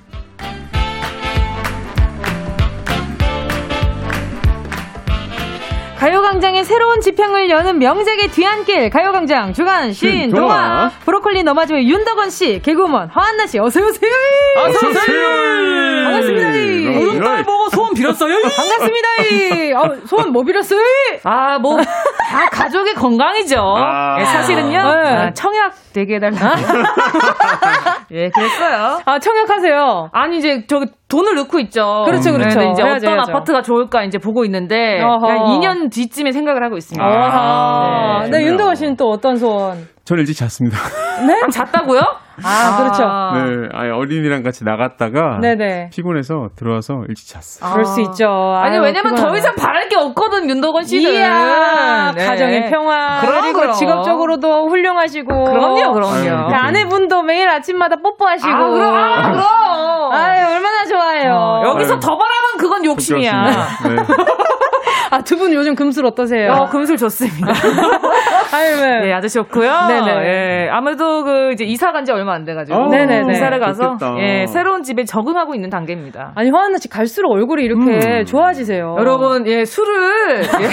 [6.01, 13.45] 가요광장의 새로운 지평을 여는 명작의 뒤안길 가요광장 주간 신동화 브로콜리 너마저의 윤덕원 씨 개그우먼 허한나
[13.45, 14.11] 씨 어서 오세요.
[14.55, 16.03] 어서 오세요!
[16.05, 16.99] 반갑습니다.
[16.99, 18.33] 오른발 보고 소원 빌었어요!
[18.41, 19.79] 반갑습니다.
[19.79, 20.81] 어, 소원 뭐 빌었어요?
[21.23, 21.77] 아, 뭐,
[22.31, 23.59] 다 가족의 건강이죠.
[23.59, 24.15] 아.
[24.21, 24.77] 예, 사실은요, 네.
[24.77, 26.45] 아, 청약 되게 해달라고.
[28.11, 28.99] 예, 그랬어요.
[29.05, 30.09] 아 청약하세요.
[30.13, 32.03] 아니, 이제, 저기, 돈을 넣고 있죠.
[32.05, 32.59] 그렇죠, 그렇죠.
[32.59, 33.31] 네, 이제 해야죠, 어떤 해야죠.
[33.31, 35.19] 아파트가 좋을까 이제 보고 있는데, 어허.
[35.19, 37.03] 그냥 2년 뒤쯤에 생각을 하고 있습니다.
[37.05, 38.29] 아, 네.
[38.29, 39.89] 네, 윤덕원 씨는 또 어떤 소원?
[40.05, 40.77] 저는 일찍 잤습니다.
[40.77, 42.01] 아, 잤다고요?
[42.43, 43.03] 아, 그렇죠.
[43.03, 45.89] 네, 아니, 어린이랑 같이 나갔다가 네네.
[45.93, 47.71] 피곤해서 들어와서 일찍 잤어요.
[47.71, 48.27] 그럴 수 있죠.
[48.29, 49.35] 아니, 아유, 왜냐면 더.
[49.35, 51.11] 이상 바랄 게 없거든, 윤덕원 씨는.
[51.13, 52.25] 이야, 네.
[52.25, 53.19] 가정의 평화.
[53.21, 53.73] 그럼, 그리고 그럼.
[53.73, 55.43] 직업적으로도 훌륭하시고.
[55.45, 56.13] 그럼요, 그럼요.
[56.13, 58.49] 아유, 그 아내분도 매일 아침마다 뽀뽀하시고.
[58.49, 60.11] 아, 그럼, 아, 그럼.
[60.13, 61.33] 아유, 얼마나 좋아요.
[61.35, 61.99] 어, 여기서 아유.
[61.99, 63.43] 더 바라면 그건 욕심이야.
[63.43, 63.95] 네.
[65.11, 66.53] 아, 두 분 요즘 금술 어떠세요?
[66.53, 67.51] 어, 금술 좋습니다.
[68.53, 69.07] 아유, 네.
[69.09, 69.71] 예, 아주 좋고요.
[69.87, 70.11] 네네.
[70.65, 73.31] 예, 아무래도 그 이제 이사 간 지 얼마 안 돼가지고 어, 네네네.
[73.31, 74.15] 이사를 가서 좋겠다.
[74.19, 76.31] 예, 새로운 집에 적응하고 있는 단계입니다.
[76.35, 78.95] 아니, 화한나 씨 갈수록 얼굴이 이렇게 좋아지세요.
[78.97, 80.69] 여러분, 예, 술을, 예,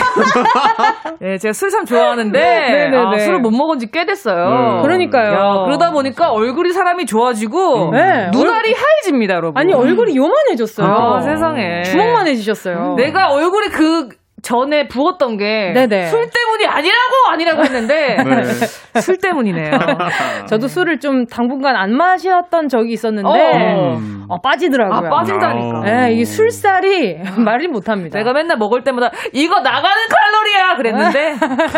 [1.33, 2.97] 예, 제가 술 참 좋아하는데, 네네네.
[2.97, 4.77] 아, 술을 못 먹은 지 꽤 됐어요.
[4.77, 4.83] 네.
[4.83, 5.33] 그러니까요.
[5.33, 8.31] 야, 그러다 보니까 얼굴이 사람이 좋아지고, 네.
[8.33, 9.59] 눈알이 하얘집니다, 여러분.
[9.61, 10.87] 아니, 얼굴이 요만해졌어요.
[10.88, 11.83] 아, 세상에.
[11.83, 12.95] 주먹만해지셨어요.
[12.97, 14.09] 내가 얼굴이 그,
[14.42, 15.72] 전에 부었던 게.
[16.07, 19.01] 술 때문이 아니라고 아니라고 했는데 네.
[19.01, 19.70] 술 때문이네요.
[20.49, 23.97] 저도 술을 좀 당분간 안 마셨던 적이 있었는데 어.
[23.99, 24.24] 음.
[24.28, 25.09] 어, 빠지더라고요.
[25.09, 25.78] 아 빠진다니까.
[25.78, 25.82] 어.
[25.82, 28.18] 네, 이게 술살이 말이 못합니다.
[28.18, 31.36] 내가 맨날 먹을 때마다 이거 나가는 칼로리야 그랬는데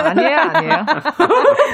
[0.09, 0.87] 아니에요 아니에요.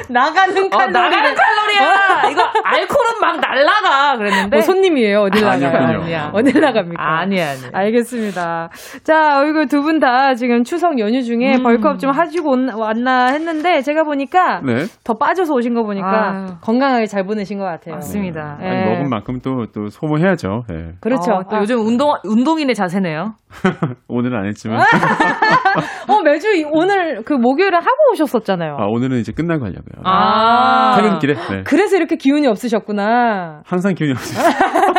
[0.08, 0.92] 나가는 어, 칼로리.
[0.92, 2.30] 나가는 칼로리야.
[2.30, 5.22] 이거 알코올은 막 날라가 그랬는데 뭐 손님이에요.
[5.22, 6.30] 어딜 아니요, 나가요?
[6.32, 7.02] 어딜 나갑니까?
[7.02, 7.68] 아니야 아니야.
[7.72, 8.68] 알겠습니다.
[9.02, 11.62] 자, 이거 두분 다 지금 추석 연휴 중에 음.
[11.62, 14.84] 벌크업 좀 하시고 온- 왔나 했는데 제가 보니까 네.
[15.04, 16.46] 더 빠져서 오신 거 보니까 아유.
[16.60, 17.94] 건강하게 잘 보내신 것 같아요.
[17.96, 18.58] 맞습니다.
[18.60, 18.68] 네.
[18.68, 20.64] 아니, 먹은 만큼 또, 또 소모해야죠.
[20.72, 20.92] 예.
[21.00, 21.32] 그렇죠.
[21.32, 23.34] 어, 또 요즘 운동 운동인의 자세네요.
[24.08, 24.80] 오늘은 안 했지만.
[26.08, 28.76] 어, 매주 이- 오늘 그 목요일에 하고 오셨었잖아요.
[28.78, 30.02] 아, 오늘은 이제 끝나고 하려고요.
[30.04, 30.96] 아.
[30.96, 31.34] 퇴근길에.
[31.34, 31.62] 네.
[31.64, 33.62] 그래서 이렇게 기운이 없으셨구나.
[33.66, 34.46] 항상 기운이 없어요.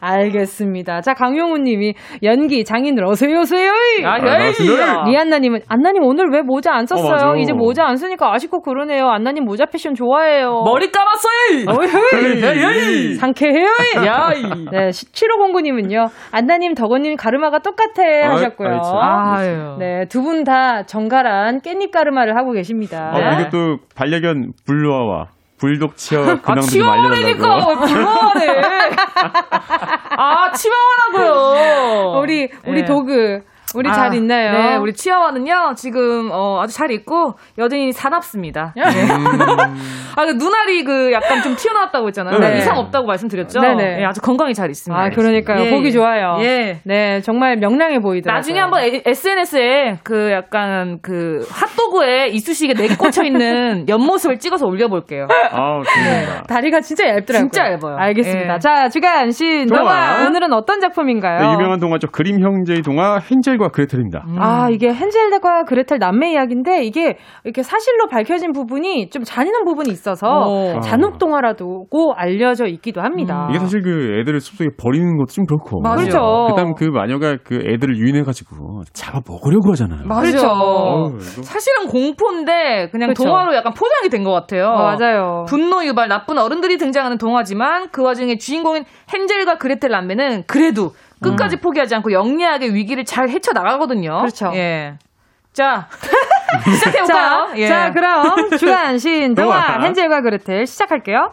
[0.00, 1.00] 알겠습니다.
[1.00, 3.70] 자, 강용우 님이 연기 장인들 어서요, 어서요!
[4.04, 4.46] 아, 아, 예.
[4.46, 5.04] 맞습니다.
[5.04, 7.32] 리안나 님은 안나 님 오늘 왜 모자 안 썼어요?
[7.32, 7.36] 어.
[7.36, 9.08] 이제 모자 안 쓰니까 아쉽고 그러네요.
[9.08, 10.62] 안나 님 모자 패션 좋아해요.
[10.64, 11.66] 머리 감았어요.
[11.68, 13.66] 어이, 상쾌해요.
[14.06, 14.30] 야.
[14.70, 16.06] 네, 7509 님은요.
[16.32, 18.68] 안나 님, 덕원 님 가르마가 똑같아 하셨고요.
[18.68, 18.96] 아이, 참.
[19.00, 19.76] 아유.
[19.78, 23.10] 네, 두 분 다 정갈한 깻잎 가르마를 하고 계십니다.
[23.14, 25.26] 어, 그리고 또 반려견 불루아와
[25.58, 27.70] 불독 치어 아, 근황도 좀 알려달라고.
[27.70, 28.60] 왜 불러와래?
[30.18, 32.20] 아, 치와와라고요.
[32.20, 32.84] 우리, 우리 예.
[32.84, 33.42] 도그,
[33.74, 34.52] 우리 아, 잘 있나요?
[34.52, 38.72] 네, 우리 치아와는요, 지금, 어, 아주 잘 있고, 여전히 사납습니다.
[38.76, 38.82] 네.
[40.16, 42.38] 아, 그 눈알이 그 약간 좀 튀어나왔다고 했잖아요.
[42.38, 42.58] 네.
[42.58, 43.60] 이상 없다고 말씀드렸죠?
[43.60, 43.96] 네네.
[43.98, 44.98] 네, 아주 건강히 잘 있습니다.
[44.98, 45.66] 아, 그러니까요.
[45.66, 45.90] 예, 보기 예.
[45.90, 46.36] 좋아요.
[46.40, 46.80] 예.
[46.84, 48.38] 네, 정말 명랑해 보이더라고요.
[48.38, 55.26] 나중에 한번 SNS에 그 약간 그 핫도그에 이쑤시개 네개 꽂혀 있는 옆모습을 찍어서 올려볼게요.
[55.50, 56.42] 아우, 좋습니다.
[56.44, 57.50] 다리가 진짜 얇더라고요.
[57.50, 57.96] 진짜 얇아요.
[57.98, 58.54] 알겠습니다.
[58.54, 58.58] 예.
[58.58, 59.66] 자, 주간 신.
[59.66, 61.40] 동화 오늘은 어떤 작품인가요?
[61.40, 62.08] 네, 유명한 동화죠.
[62.08, 64.24] 그림 형제의 동화 헨젤 과 그레텔입니다.
[64.38, 70.26] 아, 이게 헨젤과 그레텔 남매 이야기인데 이게 이렇게 사실로 밝혀진 부분이 좀 잔인한 부분이 있어서
[70.76, 70.80] 오.
[70.80, 71.86] 잔혹 동화라고
[72.16, 73.46] 알려져 있기도 합니다.
[73.50, 75.80] 이게 사실 그 애들을 숲속에 버리는 것도 좀 그렇고.
[75.80, 75.96] 맞아요.
[75.96, 76.46] 그렇죠.
[76.50, 80.06] 그다음 그 마녀가 그 애들을 유인해 가지고 잡아 먹으려고 하잖아요.
[80.06, 80.22] 맞아요.
[80.22, 81.42] 그렇죠.
[81.42, 83.24] 사실은 공포인데 그냥 그렇죠.
[83.24, 84.64] 동화로 약간 포장이 된 것 같아요.
[84.66, 85.44] 어, 맞아요.
[85.46, 88.84] 분노 유발 나쁜 어른들이 등장하는 동화지만 그 와중에 주인공인
[89.14, 90.90] 헨젤과 그레텔 남매는 그래도
[91.30, 94.18] 끝까지 포기하지 않고 영리하게 위기를 잘 헤쳐 나가거든요.
[94.20, 94.50] 그렇죠.
[94.54, 94.98] 예.
[95.52, 95.88] 자
[96.70, 97.52] 시작해 자, 볼까요?
[97.56, 97.68] 예.
[97.68, 99.86] 자, 그럼 주간 신 동화 동화.
[99.86, 101.32] 헨젤과 그레텔 시작할게요.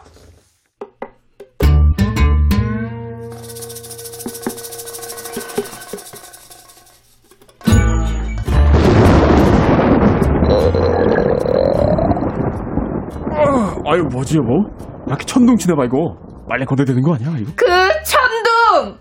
[13.86, 14.62] 아유 뭐지 여보?
[14.62, 16.16] 왜 이렇게 천둥 치나 봐 이거.
[16.48, 17.50] 빨리 건너야 되는 거 아니야 이거?
[17.56, 17.64] 그
[18.04, 18.98] 천둥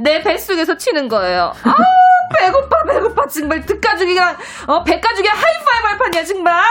[0.00, 1.52] 내 뱃속에서 치는 거예요.
[1.64, 1.74] 아우
[2.38, 4.36] 배고파 배고파 정말 듣가죽이랑
[4.68, 6.64] 어 배가죽이랑 하이파이브 할 판이야 정말.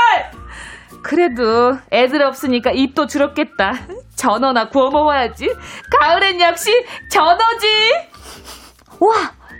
[1.03, 3.73] 그래도 애들 없으니까 입도 줄었겠다.
[4.15, 5.53] 전어나 구워 먹어야지.
[5.99, 7.67] 가을엔 역시 전어지.
[8.99, 9.13] 와,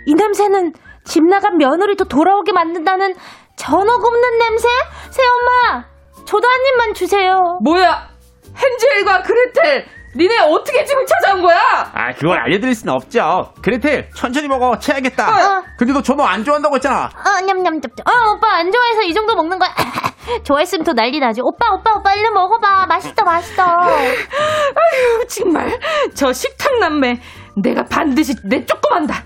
[0.06, 3.14] 이 냄새는 집 나간 며느리 도 돌아오게 만든다는
[3.56, 4.68] 전어 굽는 냄새?
[5.10, 5.84] 새엄마,
[6.26, 7.58] 저도 한 입만 주세요.
[7.62, 8.08] 뭐야?
[8.54, 9.86] 헨젤과 그레텔
[10.16, 11.60] 니네 어떻게 집을 찾아온 거야?
[11.94, 13.52] 아, 그걸 알려드릴 수는 없죠.
[13.62, 14.76] 그레텔, 천천히 먹어.
[14.78, 15.28] 체야겠다.
[15.28, 15.62] 어.
[15.78, 17.04] 근데 너 전어 안 좋아한다고 했잖아.
[17.14, 17.80] 어, 냠냠냠.
[18.04, 19.70] 어, 오빠 안 좋아해서 이 정도 먹는 거야.
[20.42, 21.40] 좋아했으면 더 난리 나지.
[21.42, 22.86] 오빠, 오빠, 오빠, 일로 먹어봐.
[22.86, 23.86] 맛있다, 맛있다.
[23.86, 25.78] 아유 정말
[26.14, 27.20] 저 식탁 남매
[27.56, 29.24] 내가 반드시 내 조그만다.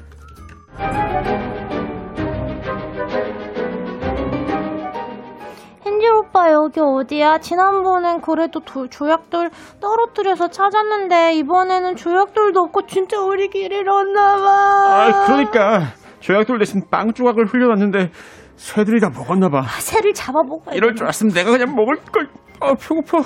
[6.04, 7.38] 헨지 오빠 여기 어디야?
[7.38, 9.50] 지난번엔 그래도 도, 조약돌
[9.80, 14.50] 떨어뜨려서 찾았는데 이번에는 조약돌도 없고 진짜 우리 길 잃었나봐.
[14.50, 18.12] 아 그러니까 조약돌 대신 빵 조각을 흘려놨는데
[18.56, 19.62] 새들이 다 먹었나 봐.
[19.80, 20.72] 새를 잡아먹어.
[20.74, 22.28] 이럴 줄 알았으면 내가 그냥 먹을 걸.
[22.60, 23.18] 아 배고파.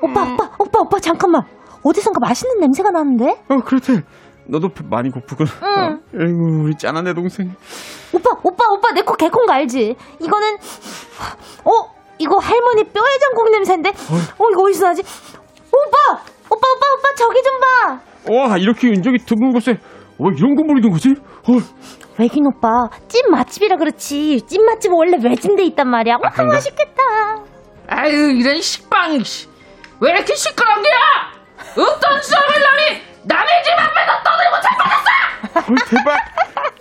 [0.00, 1.42] 오빠, 오빠, 오빠, 오빠, 잠깐만.
[1.82, 3.42] 어디선가 맛있는 냄새가 나는데?
[3.50, 4.02] 어 그렇대.
[4.46, 5.46] 너도 배 많이 고프군.
[5.62, 5.68] 응.
[5.68, 7.54] 어, 아이고 우리 짠한 내 동생.
[8.14, 9.96] 오빠, 오빠, 오빠, 내 코 개콘 거 알지?
[10.20, 10.54] 이거는,
[11.64, 11.93] 어?
[12.18, 13.90] 이거 할머니 뼈 해장국 냄새인데?
[13.90, 15.02] 어, 이거 어디서 나지?
[15.02, 16.22] 오빠!
[16.50, 18.00] 오빠, 오빠, 오빠, 저기 좀 봐!
[18.30, 19.72] 와 이렇게 인적이 드문 곳에
[20.18, 21.10] 왜 이런 거 버리는 거지?
[21.10, 21.52] 어,
[22.18, 24.40] 외긴 오빠, 찐 맛집이라 그렇지.
[24.46, 26.18] 찐 맛집은 원래 외진데 있단 말이야.
[26.22, 26.54] 와, 그런가?
[26.54, 27.02] 맛있겠다.
[27.88, 29.48] 아유, 이런 식빵, 씨.
[30.00, 31.86] 왜 이렇게 시끄러운 거야?
[31.86, 35.68] 어떤 썩을 놈이 남의 집 앞에서 떠들고 자빠졌어!
[35.68, 36.18] 헐, 대박!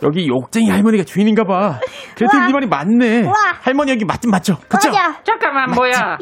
[0.03, 1.79] 여기 욕쟁이 할머니가 주인인가 봐.
[2.15, 2.45] 그래도 우와.
[2.47, 3.21] 네 말이 맞네.
[3.23, 3.33] 우와.
[3.61, 4.57] 할머니 여기 맛집 맞죠?
[4.67, 4.89] 그쵸?
[4.89, 5.21] 맞아.
[5.23, 5.91] 잠깐만, 뭐야.
[5.91, 6.17] 야,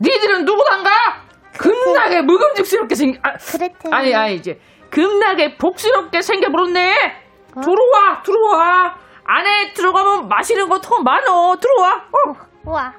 [0.00, 0.90] 니들은 누구단가?
[1.58, 3.92] 금나게 먹음직스럽게 생기, 아, 그레텔.
[3.94, 4.58] 아니, 아니, 이제.
[4.90, 6.94] 금나게 복스럽게 생겨버렸네.
[7.62, 8.94] 들어와, 들어와.
[9.24, 11.54] 안에 들어가면 마시는 거 더 많어.
[11.56, 11.94] 들어와.
[11.94, 12.34] 어.
[12.64, 12.92] 우와.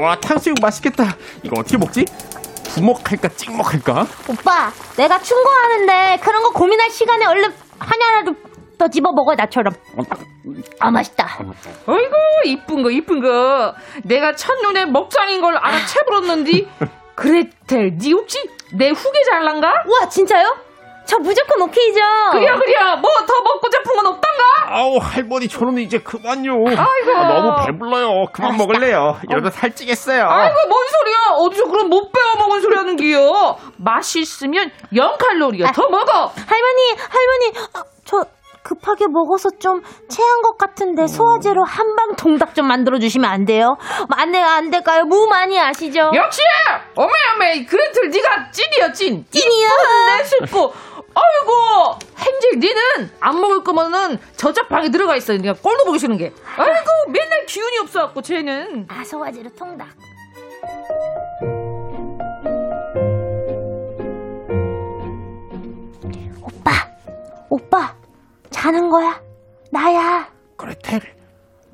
[0.00, 1.16] 와, 탕수육 맛있겠다.
[1.42, 2.04] 이거 어떻게 먹지?
[2.74, 4.06] 부먹할까, 찍먹할까?
[4.28, 8.34] 오빠, 내가 충고하는데 그런 거 고민할 시간에 얼른 하나라도
[8.78, 9.72] 더 집어 먹어 나처럼.
[10.80, 11.38] 아 맛있다.
[11.86, 13.74] 어이구, 이쁜 거, 이쁜 거.
[14.04, 16.68] 내가 첫눈에 먹장인 걸 알아채버렸는디.
[17.16, 18.38] 그레텔, 니 혹시
[18.74, 19.84] 내 후계 잘난가?
[19.86, 20.65] 우와 진짜요?
[21.06, 22.00] 저 무조건 오케이죠.
[22.32, 22.96] 그려, 그려.
[22.96, 24.44] 뭐더 먹고 싶은 건 없단가?
[24.68, 26.52] 아우, 할머니 저러면 이제 그만요.
[26.66, 27.16] 아이고.
[27.16, 28.26] 아, 너무 배불러요.
[28.32, 29.18] 그만 먹을래요.
[29.30, 30.26] 이러다 살찌겠어요.
[30.28, 31.16] 아이고, 뭔 소리야.
[31.38, 33.56] 어디서 그런 못 배워 먹은 소리 하는 기요.
[33.76, 35.70] 맛있으면 0 칼로리야.
[35.72, 36.12] 더 먹어.
[36.34, 38.24] 할머니, 할머니, 아, 저
[38.64, 43.76] 급하게 먹어서 좀 체한 것 같은데 소화제로 한방 통닭 좀 만들어 주시면 안 돼요?
[44.16, 45.04] 안 돼요, 안 될까요?
[45.04, 46.10] 무 많이 아시죠?
[46.12, 46.40] 역시!
[46.96, 49.24] 어메, 어메, 그레텔, 니가 찐이야, 찐.
[49.30, 49.68] 찐이야.
[50.18, 50.72] 내 슬퍼.
[51.18, 55.32] 아이고, 행질, 니는 안 먹을 거면은 저쪽 방에 들어가 있어.
[55.32, 56.32] 니가 꼴도 보기 싫은 게.
[56.56, 58.86] 아이고, 맨날 기운이 없어갖고, 쟤는.
[58.88, 59.88] 아, 소화제로 통닭.
[66.42, 66.70] 오빠,
[67.48, 67.94] 오빠,
[68.50, 69.20] 자는 거야?
[69.70, 70.30] 나야.
[70.56, 71.00] 그레텔,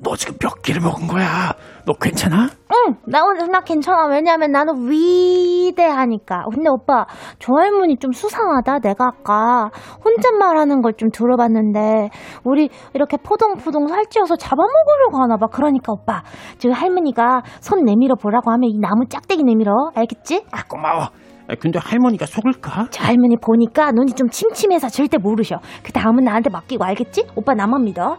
[0.03, 1.53] 너 지금 몇 개를 먹은 거야?
[1.85, 2.43] 너 괜찮아?
[2.87, 4.07] 응, 나 오늘 나 괜찮아.
[4.07, 6.43] 왜냐면 나는 위대하니까.
[6.53, 7.05] 근데 오빠,
[7.39, 8.79] 저 할머니 좀 수상하다.
[8.79, 9.69] 내가 아까
[10.03, 12.09] 혼잣말 하는 걸 좀 들어봤는데,
[12.43, 15.47] 우리 이렇게 포동포동 살찌워서 잡아먹으려고 하나 봐.
[15.51, 16.21] 그러니까 오빠,
[16.57, 19.71] 지금 할머니가 손 내밀어 보라고 하면 이 나무 짝대기 내밀어.
[19.95, 20.45] 알겠지?
[20.51, 21.03] 아, 고마워.
[21.49, 22.87] 아, 근데 할머니가 속을까?
[22.91, 25.57] 저 할머니 보니까 눈이 좀 침침해서 절대 모르셔.
[25.83, 27.27] 그 다음은 나한테 맡기고 알겠지?
[27.35, 28.17] 오빠 나만 믿어.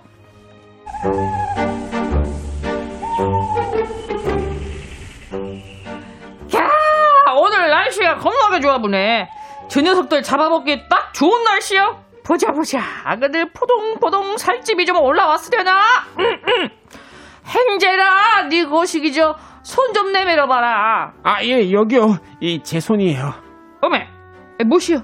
[8.54, 9.28] 날씨가 겁나게 좋아 보네.
[9.68, 12.04] 저 녀석들 잡아먹기 딱 좋은 날씨야.
[12.24, 12.80] 보자 보자.
[13.04, 15.80] 아그들 포동포동 살집이 좀 올라왔으려나?
[16.18, 16.70] 음, 음.
[17.46, 21.12] 헨젤아 네 거시기 저 손 좀 내밀어 봐라.
[21.22, 22.18] 아, 예, 여기요.
[22.40, 23.32] 이 제 손이에요.
[23.80, 24.08] 어메,
[24.60, 25.02] 에, 뭐시여?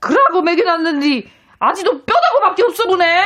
[0.00, 1.28] 그라고 먹여놨는데
[1.58, 3.24] 아직도 뼈다구밖에 없어 보네.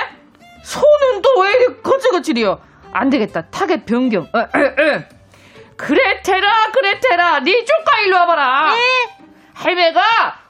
[0.65, 2.61] 손은 또 왜 이렇게 거칠거칠이여?
[2.93, 3.43] 안 되겠다.
[3.51, 4.23] 타겟 변경.
[4.33, 5.03] 어, 어, 어.
[5.77, 8.75] 그레텔아, 그레텔아, 니 쪼까 일로 와봐라.
[9.55, 10.01] 할매가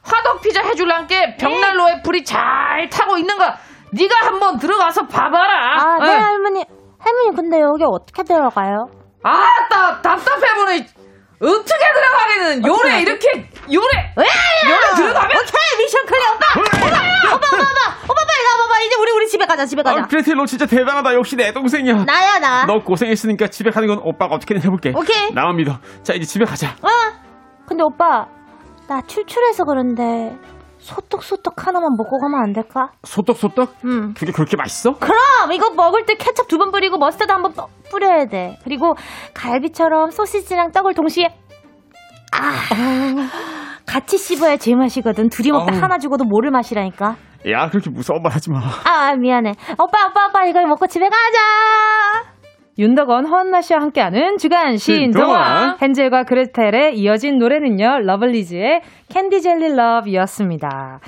[0.02, 3.56] 화덕 피자 해줄란께 벽난로에 불이 잘 타고 있는가?
[3.92, 5.80] 네가 한번 들어가서 봐봐라.
[5.80, 6.18] 아, 네, 어.
[6.18, 6.64] 할머니.
[6.98, 8.88] 할머니, 근데 여기 어떻게 들어가요?
[9.22, 10.86] 아 따 답답해 보네.
[11.40, 13.28] 어떻게 들어가기는 요래 이렇게
[13.72, 16.46] 요래 요래 들어가면 오케이, mission clear, 오빠!
[16.60, 16.86] 오빠!
[16.86, 17.94] 오빠, 오빠, 오빠!
[18.04, 18.80] 오빠, 빨리 가봐봐.
[18.86, 20.00] 이제 우리, 우리 집에 가자, 집에 가자.
[20.02, 21.14] 아, 그레텔 너 진짜 대단하다.
[21.14, 22.04] 역시 내 동생이야.
[22.04, 22.64] 나야, 나.
[22.66, 24.92] 너 고생했으니까 집에 가는 건 오빠가 어떻게든 해볼게.
[24.94, 25.32] 오케이.
[25.32, 25.78] 나만 믿어.
[26.02, 26.68] 자, 이제 집에 가자.
[26.82, 26.88] 어?
[27.66, 28.26] 근데 오빠,
[28.88, 30.36] 나 출출해서 그런데
[30.78, 32.90] 소떡소떡 하나만 먹고 가면 안 될까?
[33.04, 33.74] 소떡소떡?
[33.86, 34.12] 응.
[34.14, 34.92] 그게 그렇게 맛있어?
[34.98, 35.16] 그럼
[35.52, 37.52] 이거 먹을 때 케첩 두 번 뿌리고 머스타드 한 번
[37.90, 38.58] 뿌려야 돼.
[38.64, 38.94] 그리고
[39.32, 41.28] 갈비처럼 소시지랑 떡을 동시에
[42.32, 43.30] 아
[43.86, 45.30] 같이 씹어야 제맛이거든.
[45.30, 45.80] 둘이 먹다 어우.
[45.80, 47.16] 하나 죽어도 모를 맛이라니까.
[47.50, 48.58] 야, 그렇게 무서운 말 하지 마.
[48.84, 49.52] 아 미안해.
[49.78, 52.33] 오빠 오빠 오빠 이걸 먹고 집에 가자.
[52.76, 54.76] 윤덕원, 허은나 씨와 함께하는 주간.
[54.76, 55.76] 신동화.
[55.80, 61.00] 헨젤과 그레텔의 이어진 노래는요, 러블리즈의 Candy Jelly Love였습니다.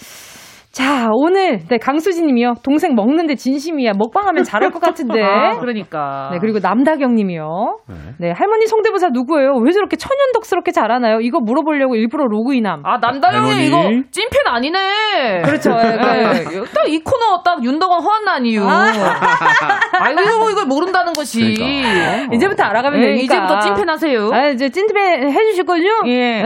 [0.77, 2.57] 자, 오늘, 네, 강수진 님이요.
[2.63, 3.93] 동생 먹는데 진심이야.
[3.97, 5.23] 먹방하면 잘할 것 같은데.
[5.25, 7.79] 아, 그러니까 네, 그리고 남다경 님이요.
[8.19, 9.55] 네, 할머니 성대모사 누구예요?
[9.65, 11.21] 왜 저렇게 천연덕스럽게 잘하나요?
[11.21, 12.83] 이거 물어보려고 일부러 로그인함.
[12.85, 13.67] 아 남다영이 할머니.
[13.69, 13.79] 이거
[14.11, 15.43] 찐팬 아니네.
[15.47, 15.71] 그렇죠.
[15.71, 16.45] 네.
[16.75, 18.63] 딱이 코너 딱 윤덕원 허한나 이유.
[18.69, 18.91] 아
[20.13, 21.55] 이거 이걸 모른다는 것이.
[21.55, 22.35] 그러니까.
[22.35, 23.23] 이제부터 알아가면 네, 되니까.
[23.35, 24.31] 이제부터 찐팬 하세요.
[24.31, 26.03] 아, 이제 찐팬 해주실 걸요?
[26.07, 26.43] 예.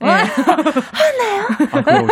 [0.00, 0.08] 네.
[0.10, 2.06] 아, 좋아.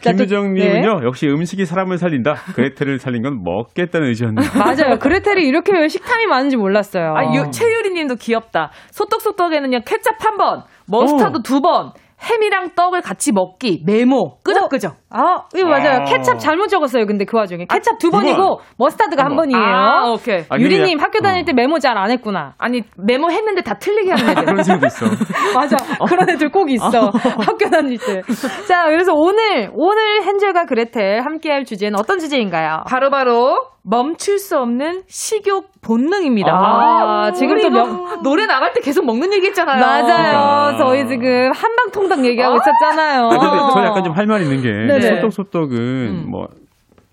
[0.00, 2.34] 자, 또- 김유정님은요, 역시 음식이 사람을 살린다.
[2.54, 4.46] 그레텔을 살린 건 먹겠다는 의지였네요.
[4.58, 4.98] 맞아요.
[4.98, 7.14] 그레텔이 이렇게 왜 식탐이 많은지 몰랐어요.
[7.16, 8.70] 아, 유, 최유리 님도 귀엽다.
[8.90, 11.42] 소떡소떡에는 요, 케첩 한 번, 머스타드 어.
[11.42, 11.92] 두 번,
[12.22, 14.94] 햄이랑 떡을 같이 먹기 메모 끄적끄적.
[15.10, 16.00] 아, 이거 맞아요.
[16.00, 16.04] 아.
[16.04, 17.06] 케찹 잘못 적었어요.
[17.06, 18.22] 근데 그 와중에 케찹 두두 번.
[18.22, 19.48] 번이고 머스타드가 한 번.
[19.48, 19.60] 번이에요.
[19.62, 20.42] 아, 오케이.
[20.48, 22.54] 아, 유리님 약- 학교 다닐 때 메모 잘 안 했구나.
[22.58, 24.44] 아니 메모 했는데 다 틀리게 하는 애들.
[24.44, 25.06] 그런 친구도 있어.
[25.54, 25.76] 맞아.
[26.08, 27.10] 그런 애들 꼭 있어.
[27.46, 28.22] 학교 다닐 때.
[28.66, 32.82] 자, 그래서 오늘, 오늘 헨젤과 그레텔 함께할 주제는 어떤 주제인가요?
[32.88, 33.56] 바로 바로
[33.86, 36.50] 멈출 수 없는 식욕 본능입니다.
[36.52, 39.78] 아, 지금 우리 또 명- 노래 나갈 때 계속 먹는 얘기 했잖아요.
[39.78, 40.04] 맞아요.
[40.06, 40.76] 그러니까.
[40.78, 43.26] 저희 지금 한방통닭 얘기하고 있었잖아요.
[43.26, 45.16] 아, 근데 저 약간 좀 할 말 있는 게 네네.
[45.16, 46.24] 소떡소떡은 음.
[46.28, 46.48] 뭐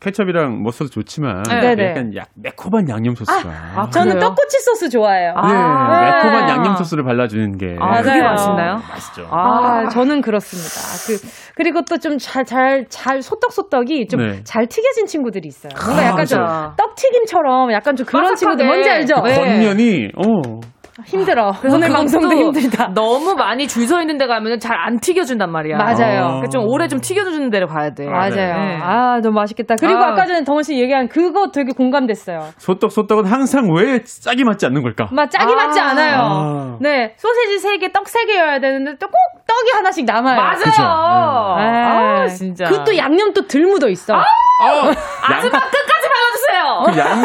[0.01, 1.89] 케첩이랑 머스타드 좋지만 네네.
[1.91, 4.19] 약간 약 매콤한 양념 소스가 아, 저는 그래요?
[4.29, 5.33] 떡꼬치 소스 좋아해요.
[5.35, 5.47] 아.
[5.47, 6.11] 네, 네.
[6.17, 8.23] 매콤한 양념 소스를 발라주는 게 아, 그게 맞아요.
[8.31, 8.73] 맛있나요?
[8.89, 9.27] 맛있죠.
[9.29, 10.71] 아, 저는 그렇습니다.
[11.07, 14.43] 그, 그리고 또 좀 잘, 잘, 잘, 소떡소떡이 좀 네.
[14.43, 15.71] 잘 튀겨진 친구들이 있어요.
[15.85, 16.73] 뭔가 아, 약간 좀 맞아.
[16.77, 18.35] 떡튀김처럼 약간 좀 그런 바삭하게.
[18.39, 19.15] 친구들 뭔지 알죠?
[19.21, 19.35] 네.
[19.35, 20.59] 겉면이 어
[21.05, 21.53] 힘들어.
[21.59, 22.89] 그래서 오늘 방송도 힘들다.
[22.93, 25.77] 너무 많이 줄 서 있는 데 가면은 잘 안 튀겨준단 말이야.
[25.77, 26.25] 맞아요.
[26.27, 28.05] 그러니까 좀 오래 좀 튀겨주는 데를 가야 돼.
[28.07, 28.31] 맞아요.
[28.33, 28.79] 네.
[28.81, 29.75] 아, 너무 맛있겠다.
[29.79, 30.09] 그리고 아.
[30.09, 30.15] 아.
[30.15, 32.49] 까 전에 덩원 씨 얘기한 그거 되게 공감됐어요.
[32.57, 35.07] 소떡 소떡은 항상 왜 짝이 맞지 않는 걸까?
[35.11, 35.55] 막 짝이 아.
[35.55, 36.17] 맞지 않아요.
[36.21, 36.77] 아.
[36.81, 39.15] 네, 소세지 3개, 떡 3개여야 되는데 또 꼭
[39.45, 40.35] 떡이 하나씩 남아요.
[40.39, 40.57] 맞아요.
[40.59, 40.81] 그쵸.
[40.83, 42.27] 아, 네.
[42.29, 42.65] 진짜.
[42.65, 44.13] 그것도 양념 또 들 묻어 있어.
[44.13, 46.83] 아줌마 끝까지 발라주세요.
[46.85, 47.21] 그 양...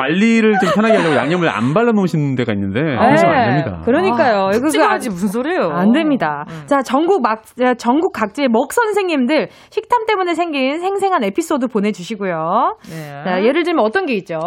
[0.00, 3.70] 관리를 좀 편하게 하려고 양념을 안 발라 놓으시는 데가 있는데 그러시면 안 됩니다.
[3.78, 3.84] 네.
[3.84, 4.46] 그러니까요.
[4.46, 5.70] 아, 이거 그 찍어야지 무슨 소리예요?
[5.72, 6.44] 안 됩니다.
[6.48, 6.62] 음.
[6.66, 12.76] 자, 전국 막, 자, 전국 각지의 먹 선생님들 식탐 때문에 생긴 생생한 에피소드 보내주시고요.
[12.90, 13.22] 네.
[13.24, 14.38] 자, 예를 들면 어떤 게 있죠?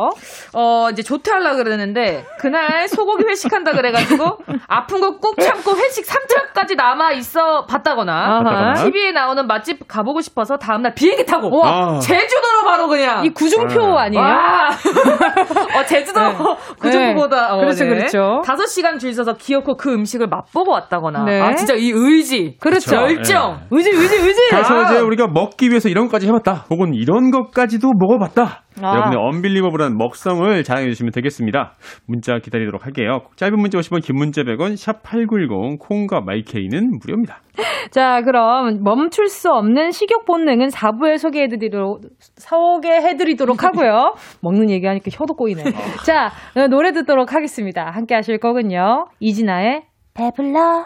[0.54, 4.38] 어, 이제 조퇴하려고 그러는데, 그날 소고기 회식한다 그래가지고,
[4.68, 8.74] 아픈 거 꾹 참고 회식 3차까지 남아 있어 봤다거나, 아하.
[8.74, 12.00] TV에 나오는 맛집 가보고 싶어서 다음날 비행기 타고, 아.
[12.00, 13.24] 제주도로 바로 그냥.
[13.26, 14.04] 이 구중표 아.
[14.04, 14.24] 아니에요?
[15.44, 15.80] 와.
[15.80, 16.38] 어, 제주도 네.
[16.80, 17.56] 그 정도보다.
[17.56, 18.42] 어, 그렇죠, 그렇죠.
[18.44, 21.24] 5시간 줄 서서 기어코 그 음식을 맛보고 왔다거나.
[21.26, 21.42] 네.
[21.42, 22.58] 아, 진짜 이 의지.
[22.60, 22.96] 그렇죠.
[22.96, 23.62] 열정.
[23.72, 24.42] 의지, 의지, 의지!
[24.50, 24.84] 그래서 아.
[24.84, 26.66] 이제 우리가 먹기 위해서 이런 것까지 해봤다.
[26.70, 28.63] 혹은 이런 것까지도 먹어봤다.
[28.82, 28.96] 아.
[28.96, 31.74] 여러분의 언빌리버블한 먹성을 자랑해 주시면 되겠습니다.
[32.06, 33.22] 문자 기다리도록 할게요.
[33.36, 37.42] 짧은 문자 50원, 긴 문자 100원, 샵 8910, 콩과 마이케이는 무료입니다.
[37.92, 42.02] 자, 그럼 멈출 수 없는 식욕 본능은 4부에 소개해 드리도록,
[42.38, 44.16] 소개해 드리도록 하고요.
[44.42, 45.64] 먹는 얘기 하니까 혀도 꼬이네.
[46.06, 47.90] 자, 어, 노래 듣도록 하겠습니다.
[47.92, 49.08] 함께 하실 거군요.
[49.20, 50.86] 이진아의 배불러.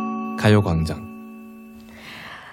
[0.41, 1.10] 가요광장.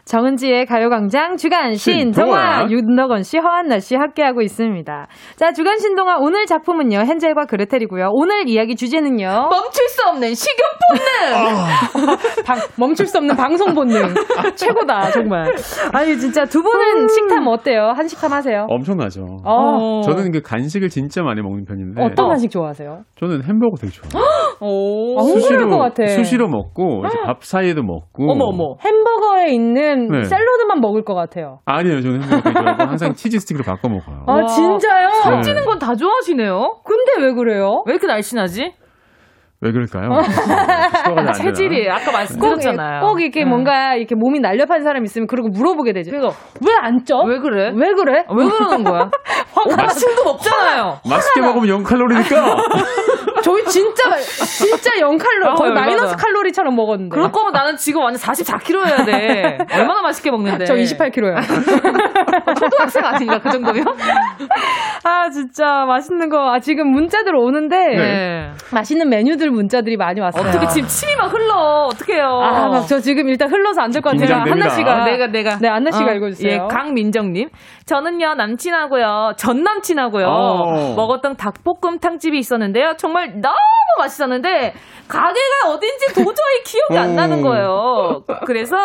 [0.09, 2.67] 정은지의 가요광장 주간 신동화 신동화.
[2.71, 5.07] 윤덕원 씨, 허한나 씨 함께하고 있습니다.
[5.37, 8.09] 자, 주간 신동화 오늘 작품은요 헨젤과 그레텔이고요.
[8.13, 12.17] 오늘 이야기 주제는요 멈출 수 없는 식욕 본능!
[12.47, 14.15] 방- 멈출 수 없는 방송 본능
[14.57, 15.53] 최고다 정말.
[15.93, 17.93] 아니 진짜 두 분은 식탐 어때요?
[17.95, 18.67] 한식탐 하세요?
[18.71, 19.27] 엄청나죠.
[19.45, 20.01] 어.
[20.07, 23.03] 저는 그 간식을 진짜 많이 먹는 편인데 어떤 한식 좋아하세요?
[23.21, 24.27] 저는 햄버거 되게 좋아해요.
[24.61, 26.07] 아, 흥분할 것 같아.
[26.07, 28.77] 수시로 먹고 이제 밥 사이에도 먹고 어머, 어머.
[28.85, 30.25] 햄버거에 있는 네.
[30.25, 31.61] 샐러드만 먹을 것 같아요.
[31.65, 32.01] 아니에요.
[32.03, 34.25] 저는 항상 치즈 스틱으로 바꿔 먹어요.
[34.27, 35.11] 아 진짜요?
[35.25, 36.81] 살찌는 건 다 좋아하시네요?
[36.85, 37.83] 근데 왜 그래요?
[37.87, 38.75] 왜 이렇게 날씬하지?
[39.61, 40.23] 왜 그럴까요?
[41.35, 43.01] 체질이 아까 꼭, 말씀드렸잖아요.
[43.01, 43.49] 꼭 이렇게 응.
[43.49, 46.11] 뭔가 이렇게 몸이 날렵한 사람 있으면 그러고 물어보게 되죠.
[46.13, 46.29] 그래서
[46.65, 47.23] 왜 안 쪄?
[47.25, 47.73] 왜 그래?
[47.75, 48.25] 왜 그래?
[48.31, 49.11] 왜 그러는 거야?
[49.91, 51.01] 술도 먹잖아요.
[51.11, 56.17] 맛있게 먹으면 0칼로리니까 저희 진짜 진짜 0칼로리 거의 어, 마이너스 맞아.
[56.17, 57.13] 칼로리처럼 먹었는데.
[57.15, 59.59] 그럴 거면 나는 지금 완전 44kg 해야 돼.
[59.75, 60.67] 얼마나 맛있게 먹는데.
[60.67, 61.35] 저 28kg요.
[62.61, 63.85] 초등학생 아닌가 그 정도면?
[65.03, 68.51] 아 진짜 맛있는 거 아, 지금 문자들 오는데 네.
[68.73, 70.49] 맛있는 메뉴들 문자들이 많이 왔어요.
[70.49, 71.89] 어떻게 지금 침이 막 흘러?
[71.93, 72.27] 어떡해요.
[72.41, 74.41] 아, 막 저 지금 일단 흘러서 안 될 것 같아요.
[74.51, 76.53] 한나 씨가 내가 내가 네, 안나 씨가 어, 읽어주세요.
[76.53, 77.49] 예, 강민정님.
[77.89, 80.95] 저는요 남친하고요 전 남친하고요 어.
[80.95, 82.95] 먹었던 닭볶음탕 집이 있었는데요.
[82.99, 83.57] 정말 너무
[83.99, 84.75] 맛있었는데
[85.09, 88.25] 가게가 어딘지 도저히 기억이 안 나는 거예요.
[88.45, 88.77] 그래서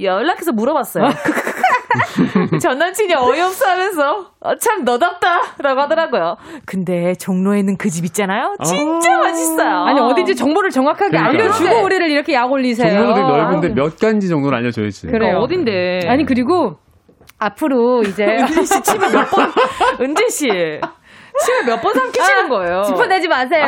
[0.00, 1.08] 연락해서 물어봤어요.
[2.60, 6.36] 전 남친이 어이없어 하면서 어, 참 너답다 라고 하더라고요.
[6.66, 8.54] 근데 종로에는 그 집 있잖아요.
[8.64, 9.18] 진짜 아.
[9.20, 9.84] 맛있어요.
[9.86, 11.30] 아니 어딘지 정보를 정확하게 그러니까.
[11.30, 11.82] 알려주고 네.
[11.82, 12.90] 우리를 이렇게 약 올리세요.
[12.90, 13.68] 종로도 되게 넓은데.
[13.70, 15.06] 몇 간지 정도는 알려줘야지.
[15.08, 15.38] 그래요.
[15.38, 16.00] 어, 어딘데?
[16.08, 16.76] 아니 그리고
[17.38, 19.50] 앞으로 이제 은진 씨 침을 몇 번?
[20.00, 20.48] 은진 씨.
[21.38, 22.80] 침을 몇 번 삼키시는 거예요?
[22.84, 23.66] 짚어내지 마세요.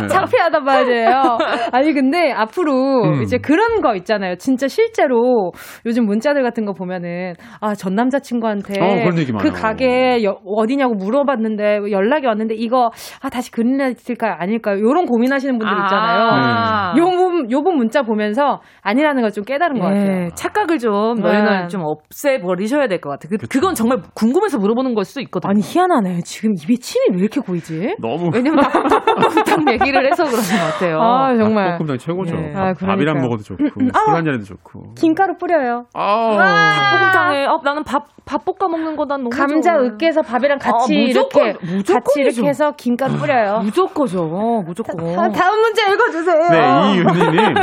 [0.00, 0.06] 네.
[0.10, 1.38] 창피하단 말이에요.
[1.70, 3.22] 아니, 근데 앞으로 음.
[3.22, 4.34] 이제 그런 거 있잖아요.
[4.34, 5.52] 진짜 실제로
[5.86, 9.48] 요즘 문자들 같은 거 보면은, 아, 전 남자 친구한테 어, 그런 얘기 많아요.
[9.48, 12.90] 그 가게 여- 어디냐고 물어봤는데 연락이 왔는데 이거,
[13.22, 14.34] 아, 다시 그린라이트일까요?
[14.36, 14.80] 아닐까요?
[14.80, 16.28] 요런 고민하시는 분들 있잖아요.
[16.32, 16.94] 아.
[16.98, 17.04] 요
[17.34, 20.24] 분, 요분 문자 보면서 아니라는 걸 좀 깨달은 것 같아요.
[20.26, 21.22] 예, 착각을 좀 네.
[21.22, 23.28] 너희는 좀 없애 버리셔야 될 것 같아.
[23.28, 25.50] 그, 그건 정말 궁금해서 물어보는 걸 수도 있거든.
[25.50, 26.20] 아니, 희한하네.
[26.24, 27.96] 지금 입에 침이 왜 이렇게 고이지?
[28.00, 31.00] 너무 왜냐면 닭볶음탕 얘기를 해서 그런 것 같아요.
[31.00, 31.76] 아, 정말.
[31.78, 32.36] 볶음탕 최고죠.
[32.36, 32.52] 예.
[32.54, 33.22] 아, 밥이랑 그러니까요.
[33.22, 33.98] 먹어도 좋고 아.
[34.04, 34.94] 술 한잔해도 좋고.
[34.94, 35.86] 김가루 뿌려요.
[35.94, 36.36] 아.
[36.36, 39.88] 닭볶음탕에 어, 나는 밥, 밥 볶아 먹는 거 난 너무 감자 좋아해.
[39.88, 42.20] 으깨서 밥이랑 같이 아, 무조건, 이렇게 같이 무조건이죠.
[42.20, 43.58] 이렇게 해서 김가루 뿌려요.
[43.62, 44.62] 무조건이죠.
[44.66, 45.18] 무조건.
[45.18, 46.48] 아, 다음 문제 읽어주세요.
[46.50, 47.54] 네, 이 은희님.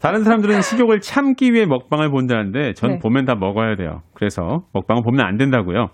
[0.00, 2.98] 다른 사람들은 식욕을 참기 위해 먹방을 본다는데 전 네.
[2.98, 4.02] 보면 다 먹어야 돼요.
[4.14, 5.88] 그래서 먹방은 보면 안 된다고요.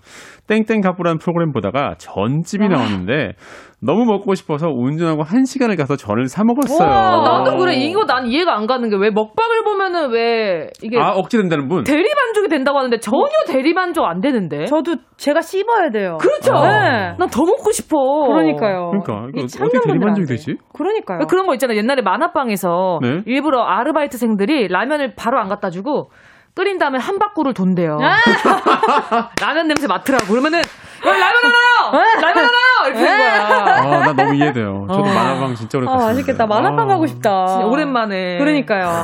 [0.47, 3.33] 땡땡 가부라는 프로그램 보다가 전집이 나왔는데
[3.81, 6.87] 너무 먹고 싶어서 운전하고 한 시간을 가서 전을 사 먹었어요.
[6.87, 7.73] 와, 나도 그래.
[7.75, 11.83] 이거 난 이해가 안 가는 게 왜 먹방을 보면은 왜 이게 아 억지 된다는 분.
[11.83, 14.65] 대리만족이 된다고 하는데 전혀 대리만족 안 되는데.
[14.65, 16.17] 저도 제가 씹어야 돼요.
[16.19, 16.53] 그렇죠.
[16.53, 17.15] 네.
[17.19, 17.97] 난더 먹고 싶어.
[18.27, 18.91] 그러니까요.
[18.91, 19.99] 그러니까 이거 이 어떻게 참견분들한테.
[19.99, 20.55] 대리만족이 되지?
[20.73, 21.19] 그러니까요.
[21.27, 21.77] 그런 거 있잖아요.
[21.77, 23.21] 옛날에 만화방에서 네.
[23.25, 26.09] 일부러 아르바이트생들이 라면을 바로 안 갖다 주고
[26.55, 27.97] 끓인 다음에 한 바구를 돈대요.
[28.01, 28.15] 아!
[29.41, 30.25] 라면 냄새 맡으라고.
[30.27, 30.63] 그러면은 야,
[31.03, 32.01] 라면 하나요!
[32.21, 32.87] 라면 하나요!
[32.87, 33.75] 이렇게 하는 거야.
[33.75, 34.87] 아, 나 너무 이해돼요.
[34.89, 35.13] 저도 어.
[35.13, 36.07] 만화방 진짜 오래 아, 갔어요.
[36.07, 36.45] 맛있겠다.
[36.47, 37.45] 만화방 가고 싶다.
[37.47, 38.37] 진짜 오랜만에.
[38.37, 39.03] 그러니까요.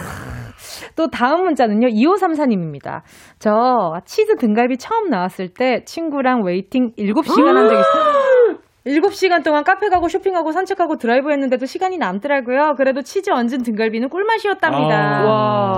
[0.95, 3.01] 또 다음 문자는요, 2534님입니다.
[3.39, 8.31] 저 치즈 등갈비 처음 나왔을 때 친구랑 웨이팅 7시간 한 적이 있어요.
[8.87, 12.73] 7시간 동안 카페 가고 쇼핑하고 산책하고 드라이브 했는데도 시간이 남더라고요.
[12.77, 14.95] 그래도 치즈 얹은 등갈비는 꿀맛이었답니다.
[15.23, 15.70] 아.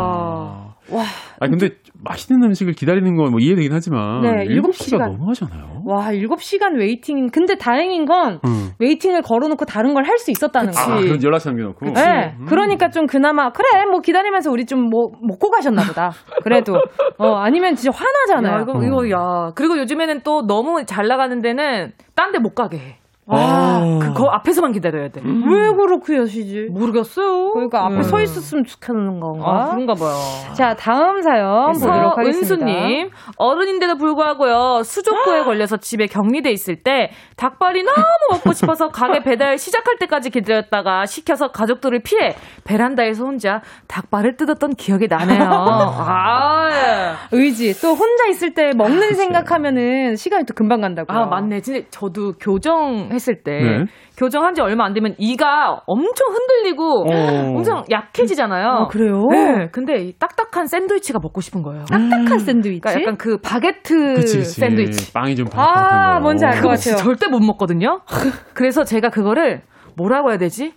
[1.43, 1.45] 와.
[1.45, 1.47] 와.
[1.47, 1.69] 아 근데
[2.03, 4.99] 맛있는 음식을 기다리는 건 뭐 이해되긴 하지만 네, 7시가 7시간.
[5.11, 5.81] 너무 하잖아요.
[5.85, 7.27] 와, 7시간 웨이팅.
[7.29, 8.71] 근데 다행인 건 음.
[8.79, 10.85] 웨이팅을 걸어 놓고 다른 걸 할 수 있었다는 그치.
[10.85, 10.91] 거.
[10.93, 11.85] 아, 그런 연락 남겨 놓고.
[11.93, 16.11] 네, 그러니까 좀 그나마 그래 뭐 기다리면서 우리 좀 뭐 먹고 가셨나 보다.
[16.43, 16.75] 그래도
[17.17, 18.59] 어 아니면 진짜 화나잖아요.
[18.59, 19.51] 야, 이거, 이거, 야.
[19.55, 22.97] 그리고 요즘에는 또 너무 잘 나가는 데는 딴 데 못 가게 해.
[23.27, 25.21] 아, 그, 거 앞에서만 기다려야 돼.
[25.23, 26.67] 왜 그렇게 하시지?
[26.69, 27.51] 모르겠어요.
[27.53, 28.01] 그러니까 앞에 음.
[28.03, 29.45] 서 있었으면 좋겠는 건가?
[29.47, 30.13] 아, 그런가 봐요.
[30.53, 32.65] 자, 다음 사연 보도록 하겠습니다.
[32.65, 39.57] 은수님, 어른인데도 불구하고요, 수족도에 걸려서 집에 격리돼 있을 때, 닭발이 너무 먹고 싶어서 가게 배달
[39.57, 45.43] 시작할 때까지 기다렸다가 시켜서 가족들을 피해 베란다에서 혼자 닭발을 뜯었던 기억이 나네요.
[45.49, 47.37] 아, 예.
[47.37, 47.79] 의지.
[47.81, 51.17] 또 혼자 있을 때 먹는 생각하면은 시간이 또 금방 간다고요.
[51.17, 51.61] 아, 맞네.
[51.61, 53.85] 진짜 저도 교정 했을 때, 네.
[54.17, 57.55] 교정한 지 얼마 안 되면 이가 엄청 흔들리고, 어.
[57.55, 58.67] 엄청 약해지잖아요.
[58.67, 59.21] 아, 그래요?
[59.31, 59.69] 네.
[59.71, 61.85] 근데 이 딱딱한 샌드위치가 먹고 싶은 거예요.
[61.85, 62.79] 딱딱한 샌드위치.
[62.81, 64.59] 그러니까 약간 그 바게트 그치, 그치.
[64.59, 65.13] 샌드위치.
[65.13, 66.19] 빵이 좀 아, 바삭한 거.
[66.21, 66.95] 뭔지 알것 그거 같아요.
[66.97, 68.01] 절대 못 먹거든요.
[68.53, 69.61] 그래서 제가 그거를
[69.95, 70.73] 뭐라고 해야 되지?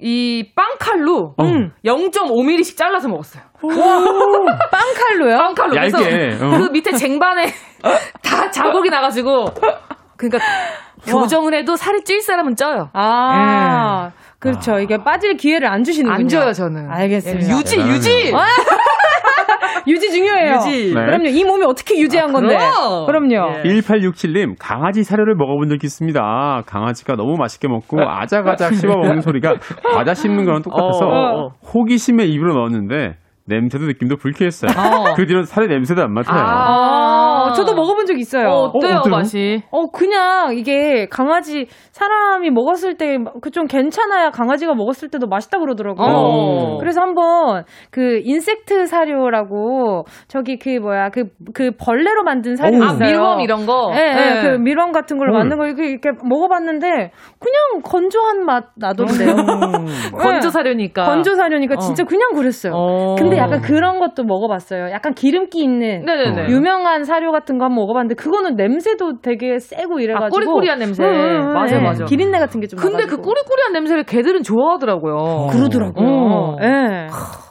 [0.00, 1.44] 이 빵칼로 어.
[1.44, 3.44] 음, 0.5mm씩 잘라서 먹었어요.
[4.70, 5.36] 빵칼로요?
[5.38, 5.70] 빵칼로.
[5.70, 6.58] 그래서 얇게, 어.
[6.58, 7.46] 그 밑에 쟁반에
[8.22, 9.46] 다 자국이 나가지고
[10.16, 10.44] 그러니까
[11.06, 12.88] 교정을 해도 살이 찔 사람은 쪄요.
[12.92, 14.78] 아, 그렇죠.
[14.78, 16.22] 이게 빠질 기회를 안 주시는군요.
[16.24, 16.90] 안 줘요 저는.
[16.90, 17.46] 알겠습니다.
[17.48, 17.94] 예, 유지 대단하네요.
[17.96, 18.32] 유지.
[19.86, 20.54] 유지 중요해요.
[20.54, 20.94] 유지.
[20.94, 21.04] 네.
[21.04, 21.28] 그럼요.
[21.28, 22.56] 이 몸이 어떻게 유지한 건데.
[22.56, 23.06] 그럼.
[23.28, 23.58] 그럼요.
[23.64, 23.68] 예.
[23.68, 26.62] 1867님, 강아지 사료를 먹어본 적이 있습니다.
[26.66, 29.54] 강아지가 너무 맛있게 먹고 아작아작 씹어 먹는 소리가
[29.94, 31.48] 과자 씹는 거랑 똑같아서 어, 어.
[31.74, 34.70] 호기심에 입으로 넣었는데 냄새도 느낌도 불쾌했어요.
[34.70, 35.14] 어.
[35.16, 36.38] 그 뒤로는 살의 냄새도 안 맡아요.
[36.40, 37.23] 아,
[37.54, 38.48] 저도 먹어본 적 있어요.
[38.48, 39.08] 어, 어때요 어?
[39.08, 39.62] 맛이?
[39.70, 46.06] 어, 그냥 이게 강아지, 사람이 먹었을 때, 그 좀 괜찮아야 강아지가 먹었을 때도 맛있다 그러더라고요.
[46.06, 46.78] 어.
[46.80, 52.82] 그래서 한번 그 인섹트 사료라고, 저기 그 뭐야, 그, 그 벌레로 만든 사료 어.
[52.82, 52.98] 아 있어요.
[52.98, 53.92] 밀웜 이런 거.
[53.94, 54.42] 예, 예, 네.
[54.42, 55.38] 그 밀웜 같은 걸로 음.
[55.38, 56.86] 만든 거 이렇게, 이렇게 먹어봤는데,
[57.38, 59.34] 그냥 건조한 맛 나던데요.
[60.18, 61.04] 건조 사료니까.
[61.04, 61.78] 건조 사료니까 어.
[61.78, 62.72] 진짜 그냥 그랬어요.
[62.74, 63.14] 어.
[63.16, 64.90] 근데 약간 그런 것도 먹어봤어요.
[64.90, 66.48] 약간 기름기 있는 네네네.
[66.48, 71.04] 유명한 사료 같은 거 한번 먹어봤는데 그거는 냄새도 되게 세고 이래가지고 아, 꼬리꼬리한 냄새.
[71.04, 71.82] 응, 응, 응, 맞아, 네.
[71.82, 72.04] 맞아.
[72.04, 73.22] 비린내 같은 게 좀 근데 그 나가지고.
[73.22, 75.48] 꾸리꾸리한 냄새를 개들은 좋아하더라고요.
[75.52, 76.06] 그러더라고요.
[76.08, 76.56] 어.
[76.62, 77.06] 예.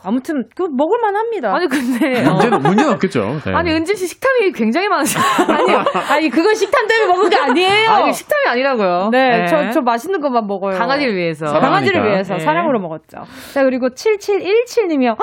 [0.06, 1.54] 아무튼 그 먹을만 합니다.
[1.56, 2.34] 아니 근데 어.
[2.34, 3.22] 문제는, 문제는 없겠죠.
[3.46, 3.54] 네.
[3.54, 5.20] 아니 은진 씨 식탐이 굉장히 많으시죠.
[5.48, 5.74] 아니,
[6.12, 7.90] 아니 그건 식탐 때문에 먹은 게 아니에요.
[7.90, 9.10] 아니 식탐이 아니라고요.
[9.12, 10.78] 네, 저, 저 맛있는 것만 먹어요.
[10.78, 11.46] 강아지를 위해서.
[11.46, 11.70] 사랑하니까.
[11.70, 12.40] 강아지를 위해서 네.
[12.40, 13.22] 사랑으로 먹었죠.
[13.54, 15.16] 자, 그리고 7717님이요.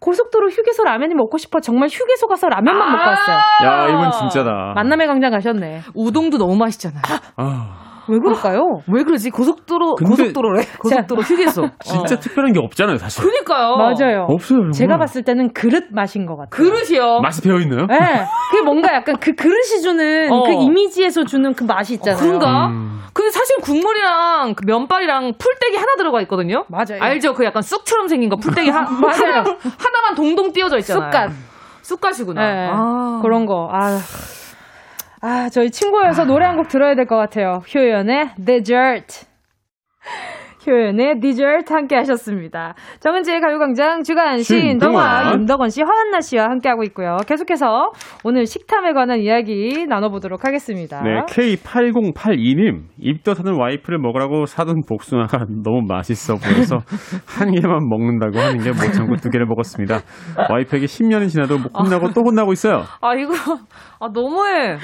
[0.00, 3.38] 고속도로 휴게소 라면이 먹고 싶어 정말 휴게소 가서 라면만 먹고 왔어요.
[3.64, 4.72] 야, 이분 진짜다.
[4.74, 5.82] 만남의 광장 가셨네.
[5.94, 7.02] 우동도 너무 맛있잖아요.
[7.36, 8.82] 아, 왜 그럴까요?
[8.88, 9.30] 왜 그러지?
[9.30, 10.62] 고속도로, 근데- 고속도로래.
[10.78, 11.68] 고속도로 휴게소.
[11.84, 13.22] 진짜 특별한 게 없잖아요, 사실.
[13.22, 13.76] 그니까요.
[13.76, 14.26] 맞아요.
[14.28, 14.58] 없어요.
[14.58, 14.72] 정말.
[14.72, 16.48] 제가 봤을 때는 그릇 맛인 것 같아요.
[16.50, 17.20] 그릇이요.
[17.20, 17.86] 맛이 배어 있나요?
[17.86, 17.96] 네.
[18.50, 20.42] 그게 뭔가 약간 그 그릇이 주는 어.
[20.44, 22.20] 그 이미지에서 주는 그 맛이 있잖아요.
[22.20, 22.66] 그런가?
[22.68, 23.00] 음.
[23.12, 26.64] 근데 사실 국물이랑 그 면발이랑 풀떼기 하나 들어가 있거든요.
[26.68, 27.00] 맞아요.
[27.00, 27.34] 알죠?
[27.34, 29.42] 그 약간 쑥처럼 생긴 거 풀떼기 하, 맞아요.
[29.42, 31.10] 하나만 동동 띄어져 있잖아요.
[31.10, 31.30] 쑥갓.
[31.82, 32.40] 쑥갓이구나.
[32.40, 32.70] 네.
[32.72, 33.20] 아.
[33.22, 33.68] 그런 거.
[33.72, 33.98] 아.
[35.20, 37.62] 아, 저희 친구여서 노래 한 곡 들어야 될 것 같아요.
[37.74, 39.26] 효연의 Dessert.
[40.68, 42.74] 효연의 Dessert 함께 하셨습니다.
[43.00, 45.32] 정은지의 가요광장 주간 시인 동화 신동화.
[45.34, 47.16] 윤덕원 씨, 허한나 씨와 함께하고 있고요.
[47.26, 47.92] 계속해서
[48.24, 51.02] 오늘 식탐에 관한 이야기 나눠보도록 하겠습니다.
[51.02, 52.82] 네, K8082님.
[53.00, 56.78] 입덧 하는 와이프를 먹으라고 사둔 복숭아가 너무 맛있어 보여서
[57.26, 60.00] 한 개만 먹는다고 하는 게 못 참고 두 개를 먹었습니다.
[60.50, 62.82] 와이프에게 10년이 지나도 뭐 혼나고 또 혼나고 있어요.
[63.00, 63.32] 아, 이거,
[63.98, 64.76] 아, 너무해.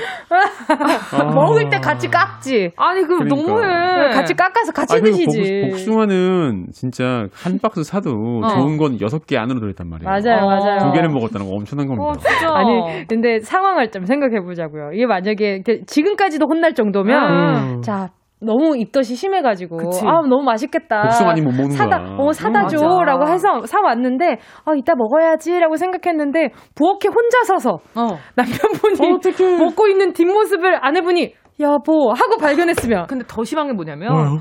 [1.12, 1.24] 아.
[1.34, 2.70] 먹을 때 같이 깎지.
[2.76, 3.36] 아니, 그 그러니까.
[3.36, 4.10] 너무해.
[4.14, 5.70] 같이 깎아서 같이 아, 그리고 드시지.
[5.74, 8.48] 복, 복숭아는 진짜 한 박스 사도 어.
[8.48, 10.08] 좋은 건 여섯 개 안으로 들어있단 말이에요.
[10.08, 10.78] 맞아요, 맞아요.
[10.78, 12.04] 두 개를 먹었다는 거 엄청난 겁니다.
[12.04, 12.54] 어, 진짜.
[12.54, 14.92] 아니, 근데 상황을 좀 생각해 보자고요.
[14.92, 17.82] 이게 만약에 지금까지도 혼날 정도면, 음.
[17.82, 18.08] 자,
[18.40, 20.06] 너무 입덧이 심해가지고, 그치.
[20.06, 21.02] 아, 너무 맛있겠다.
[21.02, 22.16] 복숭아 아니면 못 먹는 사다, 거야.
[22.18, 22.86] 어, 사다 음, 줘.
[22.86, 23.04] 맞아.
[23.04, 28.18] 라고 해서 사 왔는데, 아, 이따 먹어야지라고 생각했는데, 부엌에 혼자 서서 어.
[28.36, 33.06] 남편분이 먹고 있는 뒷모습을 아내분이, 여보, 하고 발견했으면.
[33.06, 34.38] 근데 더 심한 게 뭐냐면, 뭐요?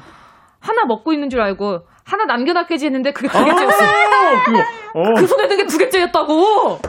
[0.63, 3.77] 하나 먹고 있는 줄 알고, 하나 남겨놨겠지 했는데 그게 두 아, 개째였어.
[4.45, 4.59] 그거.
[4.95, 5.13] 어.
[5.15, 6.79] 그 손에 든 게 두 개째였다고!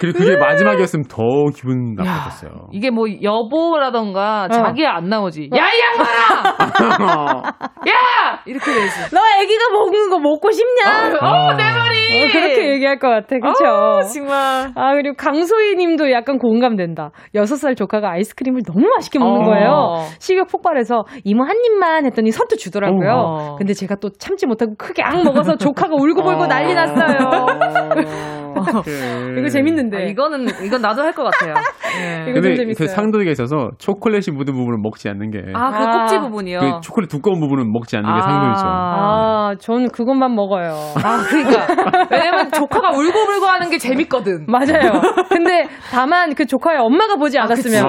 [0.00, 1.22] 그리고 그게 마지막이었으면 더
[1.54, 2.68] 기분 나빴겠어요.
[2.72, 4.48] 이게 뭐 여보라던가 어.
[4.48, 5.50] 자기야 안 나오지.
[5.56, 7.42] 야, 이 양반아!
[7.88, 8.42] 야!
[8.46, 9.14] 이렇게 되지.
[9.14, 11.16] 너 애기가 먹는 거 먹고 싶냐?
[11.20, 12.24] 어, 내 말이!
[12.24, 13.36] 어, 그렇게 얘기할 것 같아.
[13.38, 13.64] 그쵸?
[13.64, 14.72] 어, 정말.
[14.74, 17.10] 아, 그리고 강소희 님도 약간 공감된다.
[17.34, 19.44] 6살 조카가 아이스크림을 너무 맛있게 먹는 어.
[19.44, 19.96] 거예요.
[20.18, 23.12] 식욕 폭발해서 이모 한 입만 했더니 선뜻 주더라고요.
[23.12, 23.56] 어.
[23.56, 28.43] 근데 제가 또 참지 못하고 크게 악 먹어서 조카가 울고불고 난리 났어요.
[29.38, 29.96] 이거 재밌는데.
[29.96, 31.54] 아, 이거는, 이건 나도 할 것 같아요.
[32.00, 32.22] 예.
[32.30, 32.86] 이거 좀 근데 재밌어요.
[32.86, 35.38] 그 상도이가 있어서 초콜릿이 묻은 부분은 먹지 않는 게.
[35.54, 35.98] 아, 그 아.
[36.00, 36.58] 꼭지 부분이요.
[36.58, 38.62] 그 초콜릿 두꺼운 부분은 먹지 않는 게 상도이죠.
[38.66, 40.72] 아, 저는 그것만 먹어요.
[40.96, 41.66] 아, 그러니까.
[42.10, 44.46] 왜냐면 조카가 울고불고 하는 게 재밌거든.
[44.50, 45.00] 맞아요.
[45.28, 47.84] 근데 다만 그 조카의 엄마가 보지 않았으면.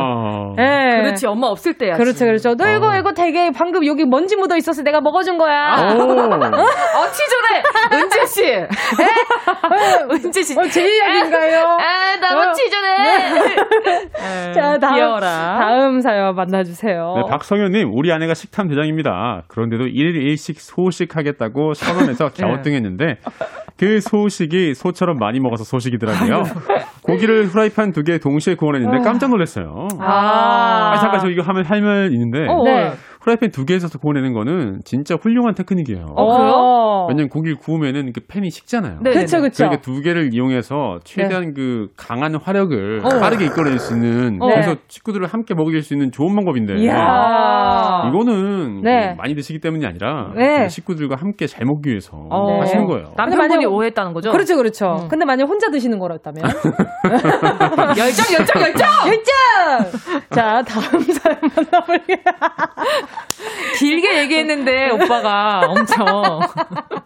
[0.57, 0.97] 아.
[0.97, 1.01] 예.
[1.01, 1.97] 그렇지, 엄마 없을 때야.
[1.97, 2.55] 그렇죠, 그렇죠.
[2.55, 5.93] 너 이거, 이거 되게 방금 여기 먼지 묻어 있어서 내가 먹어준 거야.
[5.95, 6.01] 오.
[6.01, 7.63] 어, 치졸해!
[7.93, 8.43] 은지 씨!
[8.45, 8.67] 에?
[10.11, 10.57] 은지 씨.
[10.59, 11.77] 어, 제 이야기인가요?
[11.79, 12.53] 아, 너무 어.
[12.53, 14.05] 치졸해!
[14.53, 15.57] 자, 다음, 귀여워라.
[15.59, 17.13] 다음 사연 만나주세요.
[17.17, 19.43] 네, 박성현님, 우리 아내가 식탐 대장입니다.
[19.47, 23.17] 그런데도 일일씩 소식 하겠다고 선언해서 갸우뚱했는데,
[23.77, 26.43] 그 소식이 소처럼 많이 먹어서 소식이더라고요.
[27.03, 29.87] 고기를 후라이팬 두 개 동시에 구워냈는데 깜짝 놀랐어요.
[29.99, 30.93] 아.
[30.93, 32.93] 아, 잠깐 저 이거 하면 할말 있는데, 어, 네.
[33.25, 36.05] 후라이팬 두 개에서 구워내는 거는 진짜 훌륭한 테크닉이에요.
[36.15, 37.05] 어, 그래요?
[37.09, 38.99] 왜냐면 고기를 구우면은 그 팬이 식잖아요.
[39.01, 39.13] 네.
[39.13, 39.63] 그쵸, 그쵸.
[39.63, 44.45] 그러니까 두 개를 이용해서 최대한 그 강한 화력을 빠르게 이끌어낼 수 있는 어.
[44.47, 48.03] 그래서 식구들을 함께 먹일 수 있는 좋은 방법인데 이야.
[48.09, 49.07] 이거는 네.
[49.07, 50.63] 뭐 많이 드시기 때문이 아니라 네.
[50.63, 52.59] 그 식구들과 함께 잘 먹기 위해서 어.
[52.61, 53.13] 하시는 거예요.
[53.17, 54.29] 남편분이 만약- 오해했다는 거죠?
[54.31, 55.07] 그렇죠, 그렇죠.
[55.09, 56.43] 근데 만약 혼자 드시는 거였다면?
[57.97, 58.87] 열정, 열정, 열정!
[59.09, 60.21] 열정!
[60.29, 62.17] 자, 다음 사연 만나볼게요.
[63.77, 66.05] 길게 얘기했는데, 오빠가 엄청.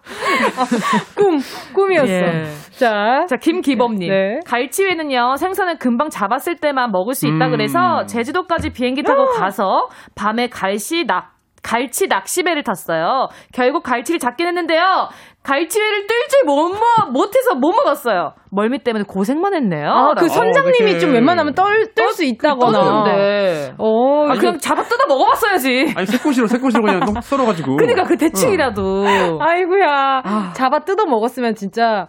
[1.15, 1.39] 꿈,
[1.73, 2.11] 꿈이었어.
[2.11, 2.45] 예.
[2.77, 4.09] 자, 자, 김기범님.
[4.09, 4.39] 네.
[4.45, 7.51] 갈치회는요, 생선을 금방 잡았을 때만 먹을 수 있다 음.
[7.51, 11.33] 그래서 제주도까지 비행기 타고 가서 밤에 갈치 낙,
[11.63, 13.27] 갈치 낚시배를 탔어요.
[13.53, 15.09] 결국 갈치를 잡긴 했는데요.
[15.43, 18.33] 갈치회를 뜰 줄 못, 먹- 못해서 못 먹었어요.
[18.51, 19.89] 멀미 때문에 고생만 했네요.
[19.89, 20.27] 아, 그.
[20.27, 20.99] 선장님이 어떡해.
[20.99, 22.71] 좀 웬만하면 떨, 뜰 수 있다거나.
[22.79, 23.73] 떴는데.
[23.77, 25.93] 어, 아, 그냥 잡아 뜯어 먹어봤어야지.
[25.95, 27.77] 아니 새꼬시로 새꼬시로 그냥 똥 썰어가지고.
[27.77, 29.05] 그러니까 그 대충이라도.
[29.39, 30.51] 아이고야.
[30.55, 32.07] 잡아 뜯어 먹었으면 진짜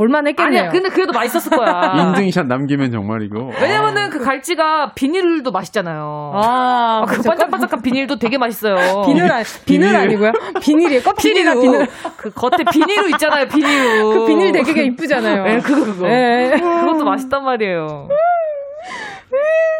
[0.00, 0.60] 볼만했겠네요.
[0.60, 1.92] 아니야, 근데 그래도 맛있었을 거야.
[2.16, 3.50] 인증샷 남기면 정말 이거.
[3.60, 6.32] 왜냐면은 그 갈치가 비닐도 맛있잖아요.
[6.34, 7.20] 아, 아, 그.
[7.20, 9.02] 반짝반짝한 비닐도 되게 맛있어요.
[9.04, 9.96] 비늘, 아, 비늘 비닐.
[9.96, 10.32] 아니고요?
[10.62, 11.02] 비닐이에요.
[11.04, 11.54] 껍질이나.
[11.54, 11.86] 비늘.
[12.16, 14.08] 그 겉에 비닐로 있잖아요, 비닐로.
[14.14, 15.46] 그 비닐 되게 이쁘잖아요.
[15.46, 16.08] 예, 그거, 그거.
[16.08, 16.56] 예.
[16.58, 18.08] 그것도 맛있단 말이에요.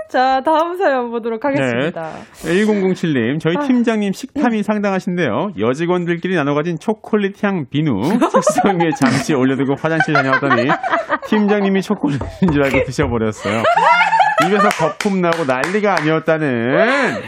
[0.09, 2.11] 자, 다음 사연 보도록 하겠습니다.
[2.33, 5.53] 1007님, 저희 팀장님 식탐이 상당하신데요.
[5.59, 10.69] 여직원들끼리 나눠 가진 초콜릿 향 비누 책상 위에 잠시 올려두고 화장실 다녀왔더니
[11.27, 13.63] 팀장님이 초콜릿인 줄 알고 드셔버렸어요.
[14.47, 17.23] 입에서 거품 나고 난리가 아니었다는.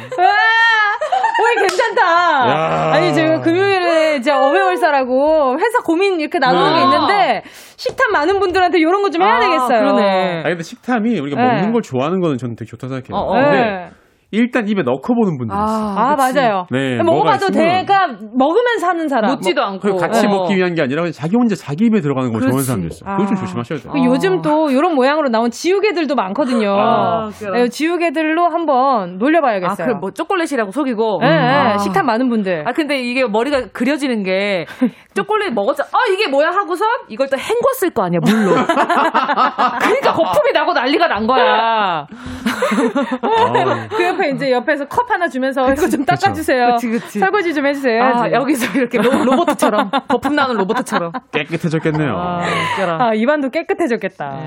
[1.43, 2.03] 오이 괜찮다.
[2.51, 2.93] 야.
[2.95, 6.83] 아니 제가 금요일에 이제 어회월사라고 회사 고민 이렇게 나누는 게 아.
[6.85, 7.43] 있는데
[7.77, 9.79] 식탐 많은 분들한테 이런 거 좀 해야 아, 되겠어요.
[9.81, 10.41] 그러네.
[10.41, 11.49] 아 근데 식탐이 우리가 네.
[11.55, 13.15] 먹는 걸 좋아하는 거는 저는 되게 좋다 생각해요.
[13.17, 13.33] 어, 어.
[13.35, 13.91] 근데 네.
[14.33, 15.95] 일단 입에 넣고 보는 분들 있어요.
[15.97, 16.67] 아, 맞아요.
[16.71, 19.31] 네, 먹어봐도 뭐가 있으면 돼가 먹으면 사는 사람.
[19.31, 19.81] 묻지도 않고.
[19.81, 20.31] 그걸 같이 어.
[20.31, 22.63] 먹기 위한 게 아니라 자기 혼자 자기 입에 들어가는 걸 좋아하는.
[22.65, 23.17] 사람도 있어요.
[23.17, 23.41] 그거 좀 아.
[23.41, 23.93] 조심하셔야 돼요.
[23.93, 26.75] 그 요즘 또 이런 모양으로 나온 지우개들도 많거든요.
[26.79, 27.29] 아.
[27.53, 29.99] 네, 지우개들로 한번 아, 놀려봐야겠어요.
[29.99, 31.21] 그뭐 초콜릿이라고 속이고.
[31.23, 31.79] 예, 예, 아.
[31.79, 32.67] 식탐 많은 분들.
[32.67, 34.65] 아 근데 이게 머리가 그려지는 게
[35.15, 38.53] 초콜릿 먹었자 아 이게 뭐야 하고선 이걸 또 헹궜을 거 아니야 물로.
[39.79, 42.07] 그러니까 거품이 나고 난리가 난 거야.
[43.95, 46.73] 그 옆에 이제 옆에서 컵 하나 주면서 이거 좀 닦아주세요.
[46.73, 47.19] 그치, 그치.
[47.19, 48.03] 설거지 좀 해주세요.
[48.03, 48.31] 아.
[48.33, 51.13] 여기서 이렇게 로, 로봇처럼 거품 나는 로봇처럼.
[51.33, 52.15] 깨끗해졌겠네요.
[52.17, 52.41] 아.
[52.99, 54.39] 아, 입안도 깨끗해졌겠다.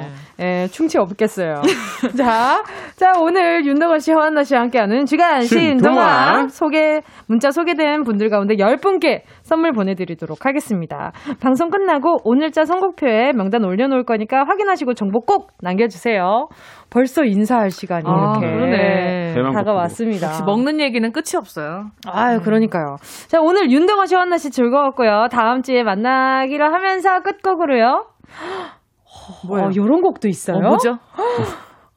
[0.42, 1.62] 예, 충치 없겠어요.
[2.18, 2.64] 자,
[2.96, 5.42] 자, 오늘 윤덕원 씨, 허한나 씨와 함께하는 주간.
[5.42, 11.12] 신동화 소개, 문자 소개된 분들 가운데 10분께 선물 보내드리도록 하겠습니다.
[11.42, 16.48] 방송 끝나고 오늘자 선곡표에 명단 올려놓을 거니까 확인하시고 정보 꼭 남겨주세요.
[16.90, 20.28] 벌써 인사할 시간이 아, 이렇게 다가왔습니다.
[20.28, 21.88] 역시 먹는 얘기는 끝이 없어요.
[22.08, 22.96] 아유, 그러니까요.
[23.28, 25.28] 자, 오늘 윤동원 씨, 한나 씨 즐거웠고요.
[25.32, 28.08] 다음 주에 만나기로 하면서 끝곡으로요.
[29.48, 29.68] 뭐예요?
[29.68, 30.58] 어, 요런 곡도 있어요.
[30.58, 30.98] 어, 뭐죠?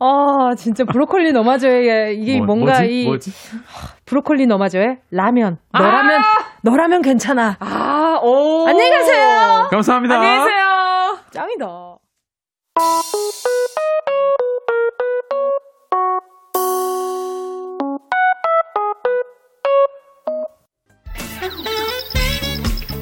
[0.00, 3.02] 아, 진짜 브로콜리 너마저의 이게 뭐, 뭔가 뭐지?
[3.02, 3.30] 이 뭐지?
[4.06, 5.58] 브로콜리 너마저의 라면.
[5.72, 6.20] 너라면
[6.62, 7.56] 너라면 괜찮아.
[7.60, 8.66] 아, 오.
[8.66, 9.68] 안녕히 가세요.
[9.70, 10.14] 감사합니다.
[10.16, 11.18] 안녕히 계세요.
[11.30, 11.66] 짱이다.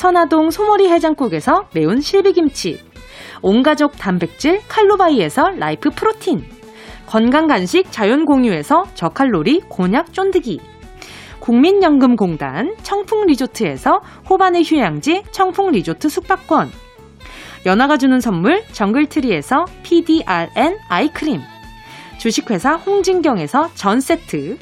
[0.00, 2.80] 선화동 소머리 해장국에서 매운 실비김치.
[3.42, 6.42] 온가족 단백질 칼로바이에서 라이프 프로틴.
[7.04, 10.58] 건강간식 자연공유에서 저칼로리 곤약 쫀득이.
[11.40, 16.70] 국민연금공단 청풍리조트에서 호반의 휴양지 청풍리조트 숙박권.
[17.66, 21.42] 연아가 주는 선물 정글트리에서 PDRN 아이크림.
[22.18, 24.56] 주식회사 홍진경에서 전세트.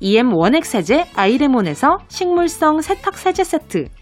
[0.00, 4.01] EM 원액 세제 아이레몬에서 식물성 세탁 세제 세트.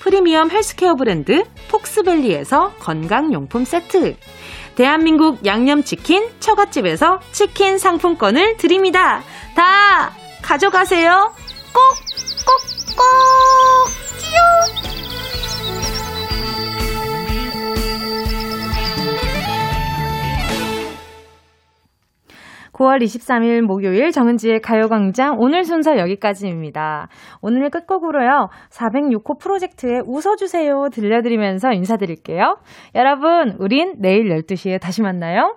[0.00, 4.16] 프리미엄 헬스케어 브랜드 폭스밸리에서 건강용품 세트.
[4.74, 9.22] 대한민국 양념치킨 처갓집에서 치킨 상품권을 드립니다.
[9.54, 11.34] 다 가져가세요.
[11.72, 11.82] 꼭,
[12.46, 13.04] 꼭, 꼭!
[14.20, 14.99] 끼용!
[22.80, 27.08] 9월 23일 목요일 정은지의 가요광장 오늘 순서 여기까지입니다.
[27.42, 28.48] 오늘 끝곡으로요.
[28.70, 32.56] 406호 프로젝트에 웃어주세요 들려드리면서 인사드릴게요.
[32.94, 35.56] 여러분, 우린 내일 12시에 다시 만나요.